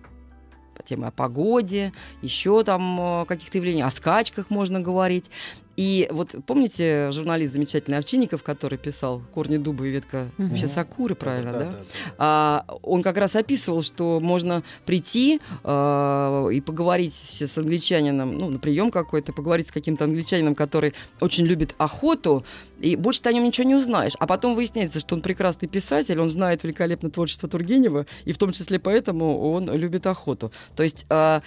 темы 0.83 1.07
о 1.07 1.11
погоде, 1.11 1.93
еще 2.23 2.65
там 2.65 3.23
э, 3.23 3.25
каких-то 3.27 3.59
явлениях, 3.59 3.89
о 3.89 3.91
скачках 3.91 4.51
можно 4.51 4.81
говорить. 4.81 5.31
И 5.77 6.09
вот 6.11 6.35
помните 6.47 7.11
журналист 7.13 7.53
замечательный 7.53 7.99
Овчинников, 7.99 8.43
который 8.43 8.79
писал 8.79 9.23
«Корни 9.33 9.57
дуба 9.57 9.87
и 9.87 9.91
ветка 9.91 10.31
угу. 10.39 10.49
вообще 10.49 10.69
сакуры», 10.69 11.15
правильно, 11.15 11.53
да? 11.53 11.59
да? 11.59 11.65
да, 11.65 11.71
да. 11.71 11.85
А, 12.19 12.65
он 12.83 13.03
как 13.03 13.17
раз 13.17 13.37
описывал, 13.37 13.83
что 13.83 14.21
можно 14.21 14.63
прийти 14.87 15.41
а, 15.63 16.49
и 16.49 16.61
поговорить 16.61 17.15
с 17.15 17.59
англичанином, 17.59 18.39
ну, 18.39 18.51
на 18.51 18.59
прием 18.59 18.91
какой-то, 18.91 19.33
поговорить 19.33 19.69
с 19.69 19.73
каким-то 19.73 20.05
англичанином, 20.05 20.55
который 20.55 20.95
очень 21.21 21.45
любит 21.47 21.75
охоту, 21.79 22.45
и 22.81 22.97
больше 22.97 23.23
ты 23.23 23.31
о 23.31 23.33
нем 23.33 23.45
ничего 23.45 23.67
не 23.67 23.75
узнаешь. 23.75 24.13
А 24.19 24.27
потом 24.27 24.55
выясняется, 24.55 25.01
что 25.01 25.15
он 25.15 25.23
прекрасный 25.23 25.69
писатель, 25.69 26.21
он 26.21 26.31
знает 26.31 26.63
великолепно 26.65 27.11
творчество 27.11 27.49
Тургенева, 27.49 28.07
и 28.25 28.33
в 28.33 28.39
том 28.39 28.53
числе 28.53 28.79
поэтому 28.79 29.53
он 29.53 29.71
любит 29.71 30.07
охоту. 30.07 30.53
То 30.77 30.83
есть 30.83 31.07
а, 31.09 31.43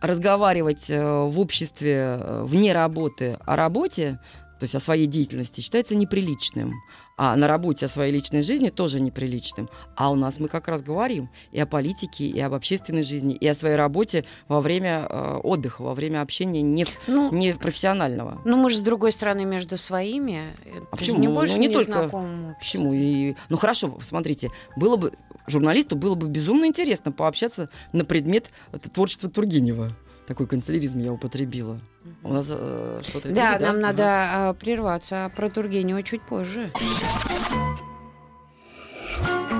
разговаривать 0.00 0.86
э, 0.88 1.02
в 1.02 1.38
обществе 1.40 2.18
э, 2.18 2.44
вне 2.44 2.72
работы 2.72 3.38
о 3.46 3.56
работе, 3.56 4.18
то 4.58 4.64
есть 4.64 4.76
о 4.76 4.80
своей 4.80 5.06
деятельности, 5.06 5.60
считается 5.60 5.96
неприличным. 5.96 6.72
А 7.16 7.36
на 7.36 7.48
работе 7.48 7.86
о 7.86 7.88
своей 7.88 8.12
личной 8.12 8.42
жизни 8.42 8.68
тоже 8.68 9.00
неприличным. 9.00 9.68
А 9.96 10.10
у 10.10 10.14
нас 10.14 10.38
мы 10.38 10.48
как 10.48 10.68
раз 10.68 10.82
говорим 10.82 11.30
и 11.50 11.60
о 11.60 11.66
политике, 11.66 12.26
и 12.26 12.38
об 12.40 12.54
общественной 12.54 13.02
жизни, 13.02 13.34
и 13.34 13.46
о 13.46 13.54
своей 13.54 13.76
работе 13.76 14.24
во 14.48 14.60
время 14.60 15.06
э, 15.08 15.40
отдыха, 15.42 15.82
во 15.82 15.94
время 15.94 16.20
общения 16.20 16.62
не, 16.62 16.86
ну, 17.06 17.32
не 17.32 17.54
профессионального. 17.54 18.40
Ну, 18.44 18.56
мы 18.56 18.70
же, 18.70 18.76
с 18.76 18.80
другой 18.80 19.12
стороны, 19.12 19.44
между 19.44 19.76
своими. 19.76 20.54
А 20.90 20.96
почему? 20.96 21.18
Не 21.18 21.28
больше 21.28 21.54
ну, 21.54 21.60
не 21.60 21.68
только. 21.68 22.54
Почему? 22.58 22.92
И, 22.94 23.34
ну, 23.48 23.56
хорошо, 23.56 23.98
смотрите, 24.00 24.50
было 24.76 24.96
бы 24.96 25.12
журналисту 25.48 25.96
было 25.96 26.14
бы 26.14 26.28
безумно 26.28 26.66
интересно 26.66 27.10
пообщаться 27.10 27.68
на 27.92 28.04
предмет 28.04 28.50
творчества 28.92 29.28
Тургенева 29.28 29.90
такой 30.26 30.46
канцеляризм 30.46 31.00
я 31.00 31.12
употребила. 31.12 31.80
У 32.22 32.32
нас 32.32 32.46
э, 32.48 33.00
что-то... 33.04 33.30
Да, 33.30 33.58
нам 33.58 33.76
да? 33.76 33.80
надо 33.80 34.02
э, 34.02 34.54
прерваться 34.54 35.30
про 35.36 35.50
Тургенева 35.50 36.02
чуть 36.02 36.22
позже. 36.22 36.70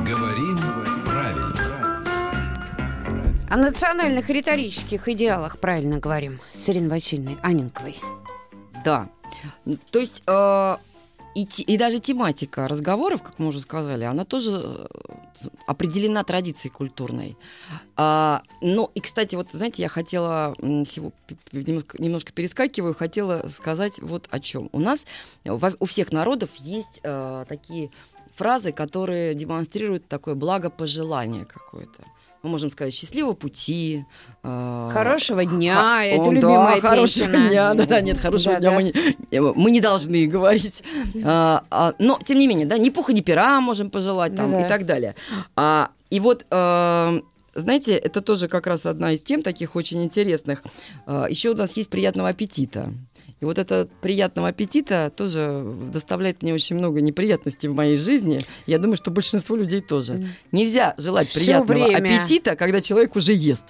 Говорим 0.05 0.59
правильно. 1.05 2.03
О 3.51 3.57
национальных 3.57 4.31
риторических 4.31 5.09
идеалах 5.09 5.59
правильно 5.59 5.99
говорим 5.99 6.41
с 6.55 6.69
Ириной 6.69 6.89
Васильевной 6.89 7.37
Анинковой. 7.43 7.97
Да. 8.85 9.09
То 9.91 9.99
есть... 9.99 10.23
Э, 10.27 10.77
и, 11.35 11.49
и 11.67 11.77
даже 11.79 11.99
тематика 11.99 12.69
разговоров, 12.69 13.23
как 13.23 13.39
мы 13.39 13.49
уже 13.49 13.61
сказали, 13.61 14.05
она 14.05 14.25
тоже 14.25 14.61
э, 14.63 14.87
определена 15.67 16.25
традицией 16.25 16.73
культурной. 16.73 17.37
А, 17.97 18.43
ну 18.61 18.91
и, 18.95 19.01
кстати, 19.01 19.35
вот, 19.35 19.49
знаете, 19.53 19.83
я 19.83 19.89
хотела, 19.89 20.55
всего, 20.59 21.13
немножко, 21.53 22.03
немножко 22.03 22.33
перескакиваю, 22.33 22.95
хотела 22.95 23.49
сказать 23.49 23.99
вот 24.01 24.29
о 24.31 24.41
чем. 24.41 24.69
У 24.73 24.81
нас, 24.81 25.05
у 25.45 25.87
всех 25.87 26.13
народов 26.13 26.51
есть 26.57 27.01
а, 27.03 27.45
такие 27.47 27.91
фразы, 28.35 28.73
которые 28.73 29.35
демонстрируют 29.35 30.09
такое 30.09 30.35
благопожелание 30.35 31.45
какое-то 31.45 32.05
мы 32.43 32.51
можем 32.51 32.71
сказать 32.71 32.93
счастливого 32.93 33.35
пути. 33.35 34.05
Э, 34.43 34.89
хорошего 34.93 35.45
дня, 35.45 35.75
ха- 35.75 36.05
это 36.05 36.29
о, 36.29 36.33
любимая 36.33 36.67
да, 36.67 36.75
песня. 36.75 36.89
Хорошего 36.91 37.29
дня, 37.29 37.75
да, 37.75 37.87
да, 37.87 38.01
нет, 38.01 38.19
хорошего 38.19 38.55
да, 38.55 38.61
дня 38.61 38.71
да. 38.71 38.77
Мы, 38.77 38.83
не, 39.31 39.41
мы 39.41 39.71
не 39.71 39.81
должны 39.81 40.27
говорить. 40.27 40.83
А, 41.25 41.63
а, 41.71 41.95
но, 41.99 42.19
тем 42.27 42.39
не 42.39 42.49
менее, 42.49 42.67
да, 42.67 42.79
ни 42.79 42.91
пуха, 42.91 43.13
ни 43.13 43.21
пера 43.21 43.61
можем 43.61 43.91
пожелать 43.91 44.35
там, 44.35 44.51
да, 44.51 44.67
и 44.67 44.69
так 44.69 44.87
далее. 44.87 45.15
А, 45.55 45.91
и 46.11 46.19
вот 46.19 46.45
а, 46.51 47.21
знаете, 47.55 47.95
это 47.95 48.21
тоже 48.23 48.49
как 48.49 48.67
раз 48.67 48.87
одна 48.87 49.13
из 49.13 49.21
тем 49.21 49.43
таких 49.43 49.77
очень 49.77 50.03
интересных. 50.03 50.65
Еще 51.29 51.51
у 51.51 51.55
нас 51.55 51.77
есть 51.77 51.91
приятного 51.91 52.31
аппетита. 52.31 52.89
И 53.43 53.45
вот 53.45 53.59
это 53.59 53.89
приятного 54.01 54.49
аппетита 54.49 55.13
тоже 55.15 55.65
доставляет 55.93 56.43
мне 56.43 56.55
очень 56.55 56.77
много 56.77 57.01
неприятностей 57.01 57.67
в 57.67 57.75
моей 57.75 57.97
жизни. 57.97 58.47
Я 58.67 58.79
думаю, 58.79 58.97
что 58.97 59.11
большинство 59.11 59.57
людей 59.57 59.81
тоже. 59.81 60.29
Нельзя 60.53 60.95
желать 60.97 61.27
Всё 61.27 61.41
приятного 61.41 61.87
время. 61.87 62.21
аппетита, 62.21 62.55
когда 62.55 62.81
человек 62.81 63.17
уже 63.17 63.33
ест. 63.33 63.65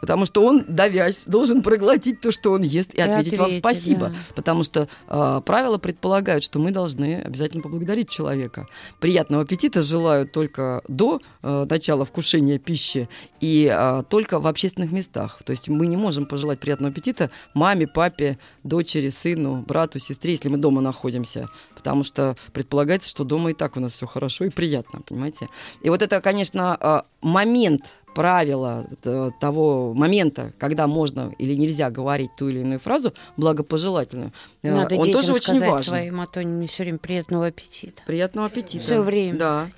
Потому 0.00 0.26
что 0.26 0.44
он, 0.44 0.64
давясь, 0.68 1.22
должен 1.26 1.62
проглотить 1.62 2.20
то, 2.20 2.30
что 2.32 2.52
он 2.52 2.62
ест, 2.62 2.94
и, 2.94 2.98
и 2.98 3.00
ответить, 3.00 3.34
ответить 3.34 3.38
вам 3.38 3.52
спасибо. 3.52 4.08
Да. 4.08 4.14
Потому 4.34 4.64
что 4.64 4.88
э, 5.08 5.40
правила 5.44 5.78
предполагают, 5.78 6.44
что 6.44 6.58
мы 6.58 6.70
должны 6.70 7.20
обязательно 7.22 7.62
поблагодарить 7.62 8.08
человека. 8.08 8.66
Приятного 9.00 9.42
аппетита 9.42 9.82
желаю 9.82 10.26
только 10.26 10.82
до 10.88 11.20
э, 11.42 11.66
начала 11.68 12.04
вкушения 12.04 12.58
пищи 12.58 13.08
и 13.40 13.70
э, 13.72 14.02
только 14.08 14.40
в 14.40 14.46
общественных 14.46 14.92
местах. 14.92 15.42
То 15.44 15.50
есть 15.52 15.68
мы 15.68 15.86
не 15.86 15.96
можем 15.96 16.26
пожелать 16.26 16.60
приятного 16.60 16.92
аппетита 16.92 17.30
маме, 17.54 17.86
папе, 17.86 18.38
дочери, 18.64 19.10
сыну, 19.10 19.62
брату, 19.62 19.98
сестре, 19.98 20.32
если 20.32 20.48
мы 20.48 20.58
дома 20.58 20.80
находимся. 20.80 21.48
Потому 21.74 22.04
что 22.04 22.36
предполагается, 22.52 23.08
что 23.08 23.24
дома 23.24 23.50
и 23.50 23.54
так 23.54 23.76
у 23.76 23.80
нас 23.80 23.92
все 23.92 24.06
хорошо 24.06 24.44
и 24.44 24.50
приятно, 24.50 25.00
понимаете? 25.00 25.48
И 25.82 25.90
вот 25.90 26.02
это, 26.02 26.20
конечно, 26.20 27.04
момент 27.20 27.82
правила 28.18 28.84
того 29.38 29.94
момента, 29.94 30.52
когда 30.58 30.88
можно 30.88 31.32
или 31.38 31.54
нельзя 31.54 31.88
говорить 31.88 32.34
ту 32.36 32.48
или 32.48 32.62
иную 32.62 32.80
фразу 32.80 33.14
благопожелательную, 33.36 34.32
э, 34.64 34.72
Надо 34.72 34.96
он 34.96 35.12
тоже 35.12 35.32
очень 35.34 35.60
важен. 35.60 35.84
своим, 35.84 36.20
а 36.20 36.26
то 36.26 36.42
не 36.42 36.66
все 36.66 36.82
время 36.82 36.98
приятного 36.98 37.46
аппетита. 37.46 38.02
Приятного 38.08 38.48
аппетита. 38.48 38.82
Все 38.82 39.02
время. 39.02 39.38
Да. 39.38 39.68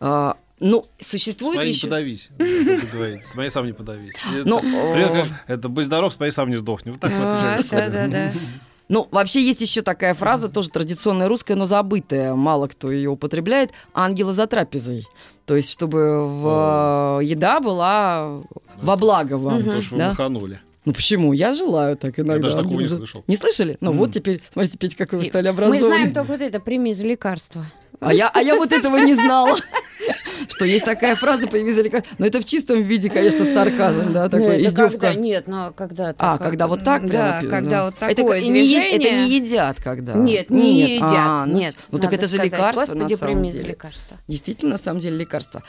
А, 0.00 0.36
ну, 0.58 0.86
существует 1.00 1.54
Свои 1.54 1.68
еще... 1.68 1.86
не 1.86 1.90
подавись, 1.90 2.30
с 3.24 3.36
моей 3.36 3.50
сам 3.50 3.64
не 3.64 3.72
подавись. 3.72 4.14
Ну, 4.44 4.60
это 5.46 5.68
будь 5.68 5.86
здоров, 5.86 6.12
с 6.12 6.18
моей 6.18 6.32
сам 6.32 6.50
не 6.50 6.56
сдохни. 6.56 6.90
Вот 6.90 6.98
так 6.98 7.12
вот 7.12 7.22
а, 7.22 7.60
Да, 7.70 7.88
да, 7.90 8.06
да. 8.08 8.32
Ну, 8.88 9.06
вообще 9.10 9.42
есть 9.42 9.60
еще 9.60 9.82
такая 9.82 10.14
фраза, 10.14 10.48
тоже 10.48 10.70
традиционная 10.70 11.28
русская, 11.28 11.54
но 11.54 11.66
забытая, 11.66 12.34
мало 12.34 12.68
кто 12.68 12.90
ее 12.90 13.10
употребляет, 13.10 13.70
ангела 13.92 14.32
за 14.32 14.46
трапезой. 14.46 15.06
То 15.44 15.56
есть, 15.56 15.70
чтобы 15.70 16.26
в, 16.26 17.20
еда 17.22 17.60
была 17.60 18.40
во 18.80 18.96
благо 18.96 19.34
вам. 19.34 19.58
Потому 19.58 19.82
что 19.82 19.96
вы 19.96 20.04
маханули. 20.04 20.60
Ну 20.84 20.94
почему? 20.94 21.34
Я 21.34 21.52
желаю 21.52 21.98
так 21.98 22.18
иногда. 22.18 22.36
Я 22.36 22.40
даже 22.40 22.56
такого 22.56 22.80
не 22.80 22.86
слышал. 22.86 23.22
Не 23.26 23.36
слышали? 23.36 23.76
Ну 23.80 23.92
mm. 23.92 23.94
вот 23.94 24.12
теперь, 24.12 24.40
смотрите, 24.50 24.78
Петя, 24.78 24.96
какой 24.96 25.18
вы 25.18 25.26
стали 25.26 25.48
образованный. 25.48 25.82
Мы 25.82 25.86
знаем 25.86 26.14
только 26.14 26.32
вот 26.32 26.40
это, 26.40 26.60
прими 26.60 26.94
за 26.94 27.06
лекарство. 27.06 27.66
А 28.00 28.14
я, 28.14 28.30
а 28.32 28.40
я 28.40 28.56
вот 28.56 28.72
этого 28.72 28.96
не 28.96 29.14
знала. 29.14 29.58
Что 30.48 30.64
есть 30.64 30.84
такая 30.84 31.16
фраза 31.16 31.46
«привези 31.46 31.82
лекарство». 31.82 32.14
Но 32.18 32.26
это 32.26 32.40
в 32.40 32.44
чистом 32.44 32.82
виде, 32.82 33.10
конечно, 33.10 33.44
сарказм, 33.46 34.12
да, 34.12 34.28
такой, 34.28 34.58
нет, 34.58 34.66
издевка. 34.68 34.98
Когда, 34.98 35.14
нет, 35.14 35.46
но 35.46 35.72
когда 35.72 36.14
А, 36.18 36.38
когда 36.38 36.66
вот 36.66 36.84
так 36.84 37.08
Да, 37.08 37.42
когда 37.42 37.78
ну. 37.78 37.84
вот 37.86 37.94
такое 37.96 38.40
движение. 38.40 38.96
Это 38.96 39.26
не 39.26 39.30
едят 39.30 39.76
когда. 39.82 40.14
Нет, 40.14 40.50
не 40.50 40.96
едят, 40.96 41.12
а, 41.12 41.46
ну, 41.46 41.58
нет. 41.58 41.76
Ну 41.90 41.98
так 41.98 42.12
это 42.12 42.26
же 42.26 42.38
лекарство, 42.38 42.94
на 42.94 43.08
самом 43.08 43.44
деле. 43.44 43.62
лекарство. 43.62 44.16
Действительно, 44.26 44.72
на 44.72 44.78
самом 44.78 45.00
деле, 45.00 45.16
лекарство. 45.16 45.62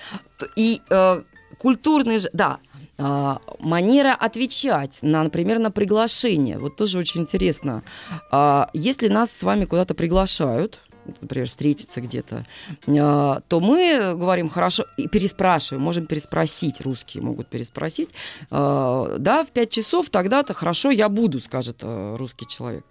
И 0.56 0.82
э, 0.90 1.22
культурные 1.58 2.20
же, 2.20 2.30
да, 2.34 2.60
а, 2.98 3.40
манера 3.60 4.14
отвечать 4.14 4.98
на, 5.02 5.24
например, 5.24 5.60
на 5.60 5.72
приглашение. 5.72 6.58
Вот 6.58 6.76
тоже 6.76 6.98
очень 6.98 7.22
интересно. 7.22 7.84
А, 8.32 8.70
если 8.74 9.08
нас 9.08 9.30
с 9.32 9.42
вами 9.42 9.66
куда-то 9.66 9.94
приглашают, 9.94 10.80
например, 11.22 11.48
встретиться 11.48 12.02
где-то, 12.02 12.46
а, 12.88 13.42
то 13.48 13.60
мы 13.60 14.16
говорим 14.16 14.50
хорошо 14.50 14.86
и 14.98 15.08
переспрашиваем, 15.08 15.84
можем 15.84 16.06
переспросить, 16.06 16.82
русские 16.82 17.24
могут 17.24 17.48
переспросить. 17.48 18.10
Да, 18.50 19.46
в 19.48 19.52
5 19.52 19.70
часов 19.70 20.10
тогда-то 20.10 20.54
хорошо, 20.54 20.92
я 20.92 21.10
буду, 21.10 21.40
скажет 21.40 21.84
русский 21.84 22.48
человек. 22.48 22.86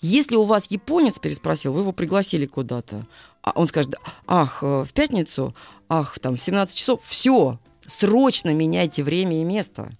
Если 0.00 0.36
у 0.36 0.44
вас 0.44 0.66
японец 0.70 1.18
переспросил, 1.18 1.72
вы 1.72 1.80
его 1.80 1.92
пригласили 1.92 2.46
куда-то, 2.46 3.06
он 3.54 3.66
скажет, 3.66 3.94
ах, 4.26 4.62
в 4.62 4.88
пятницу, 4.94 5.54
ах, 5.88 6.18
там, 6.18 6.36
в 6.36 6.40
17 6.40 6.76
часов, 6.76 7.00
все, 7.04 7.58
срочно 7.86 8.52
меняйте 8.54 9.02
время 9.02 9.40
и 9.40 9.44
место. 9.44 9.90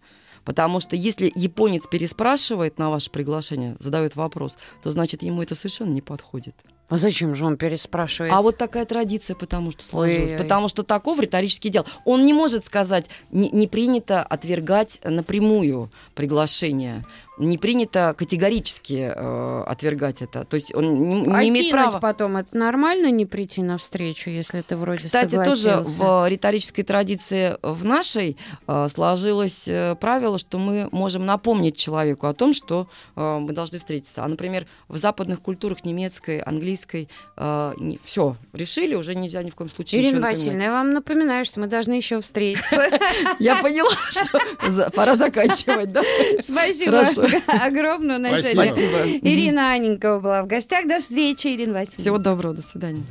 Потому 0.44 0.80
что 0.80 0.96
если 0.96 1.30
японец 1.34 1.86
переспрашивает 1.86 2.78
на 2.78 2.90
ваше 2.90 3.10
приглашение, 3.10 3.76
задает 3.78 4.16
вопрос, 4.16 4.56
то 4.82 4.90
значит 4.90 5.22
ему 5.22 5.42
это 5.42 5.54
совершенно 5.54 5.90
не 5.90 6.02
подходит. 6.02 6.56
А 6.92 6.98
зачем 6.98 7.34
же 7.34 7.46
он 7.46 7.56
переспрашивает? 7.56 8.34
А 8.34 8.42
вот 8.42 8.58
такая 8.58 8.84
традиция, 8.84 9.34
потому 9.34 9.70
что 9.70 9.82
сложилась. 9.82 10.24
Ой-ой-ой. 10.24 10.38
Потому 10.38 10.68
что 10.68 10.82
таков 10.82 11.18
риторический 11.18 11.70
дел. 11.70 11.86
Он 12.04 12.26
не 12.26 12.34
может 12.34 12.66
сказать, 12.66 13.06
не, 13.30 13.48
не 13.48 13.66
принято 13.66 14.22
отвергать 14.22 15.00
напрямую 15.02 15.90
приглашение 16.14 17.06
не 17.38 17.56
принято 17.56 18.14
категорически 18.16 19.12
э, 19.14 19.64
отвергать 19.66 20.20
это. 20.20 20.44
То 20.44 20.56
есть 20.56 20.74
он 20.74 20.94
не, 20.94 21.20
не 21.22 21.34
а 21.34 21.44
имеет 21.48 21.70
права. 21.70 21.98
потом 21.98 22.36
это 22.36 22.54
нормально 22.56 23.10
не 23.10 23.24
прийти 23.24 23.62
на 23.62 23.78
встречу, 23.78 24.28
если 24.28 24.60
ты 24.60 24.76
вроде 24.76 25.06
Кстати, 25.06 25.30
согласился? 25.30 25.78
тоже 25.78 25.84
в 25.88 26.28
риторической 26.28 26.84
традиции 26.84 27.56
в 27.62 27.84
нашей 27.84 28.36
э, 28.66 28.88
сложилось 28.92 29.64
э, 29.66 29.96
правило, 29.98 30.38
что 30.38 30.58
мы 30.58 30.88
можем 30.92 31.24
напомнить 31.24 31.76
человеку 31.76 32.26
о 32.26 32.34
том, 32.34 32.52
что 32.52 32.88
э, 33.16 33.38
мы 33.38 33.52
должны 33.52 33.78
встретиться. 33.78 34.24
А, 34.24 34.28
например, 34.28 34.66
в 34.88 34.98
западных 34.98 35.40
культурах 35.40 35.84
немецкой, 35.84 36.38
английской 36.38 37.08
э, 37.38 37.74
не, 37.78 37.98
все 38.04 38.36
решили, 38.52 38.94
уже 38.94 39.14
нельзя 39.14 39.42
ни 39.42 39.48
в 39.48 39.54
коем 39.54 39.70
случае. 39.70 40.02
Ирина 40.02 40.20
Васильевна, 40.20 40.64
я 40.64 40.72
вам 40.72 40.92
напоминаю, 40.92 41.46
что 41.46 41.60
мы 41.60 41.66
должны 41.66 41.94
еще 41.94 42.20
встретиться. 42.20 42.90
Я 43.38 43.56
поняла, 43.56 43.90
что 44.10 44.90
пора 44.90 45.16
заканчивать, 45.16 45.92
да? 45.92 46.02
Спасибо. 46.40 47.04
огромную 47.46 48.18
на 48.20 48.28
Спасибо. 48.28 48.64
сегодня. 48.66 49.18
Ирина 49.18 49.72
Аненькова 49.72 50.20
была 50.20 50.42
в 50.42 50.46
гостях. 50.46 50.86
До 50.86 51.00
встречи, 51.00 51.48
Ирина 51.48 51.74
Васильевна. 51.74 52.02
Всего 52.02 52.18
доброго, 52.18 52.54
до 52.54 52.62
свидания. 52.62 53.04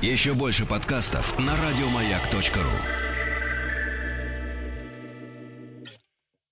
Еще 0.00 0.34
больше 0.34 0.66
подкастов 0.66 1.38
на 1.38 1.52
радиомаяк.ру 1.52 3.11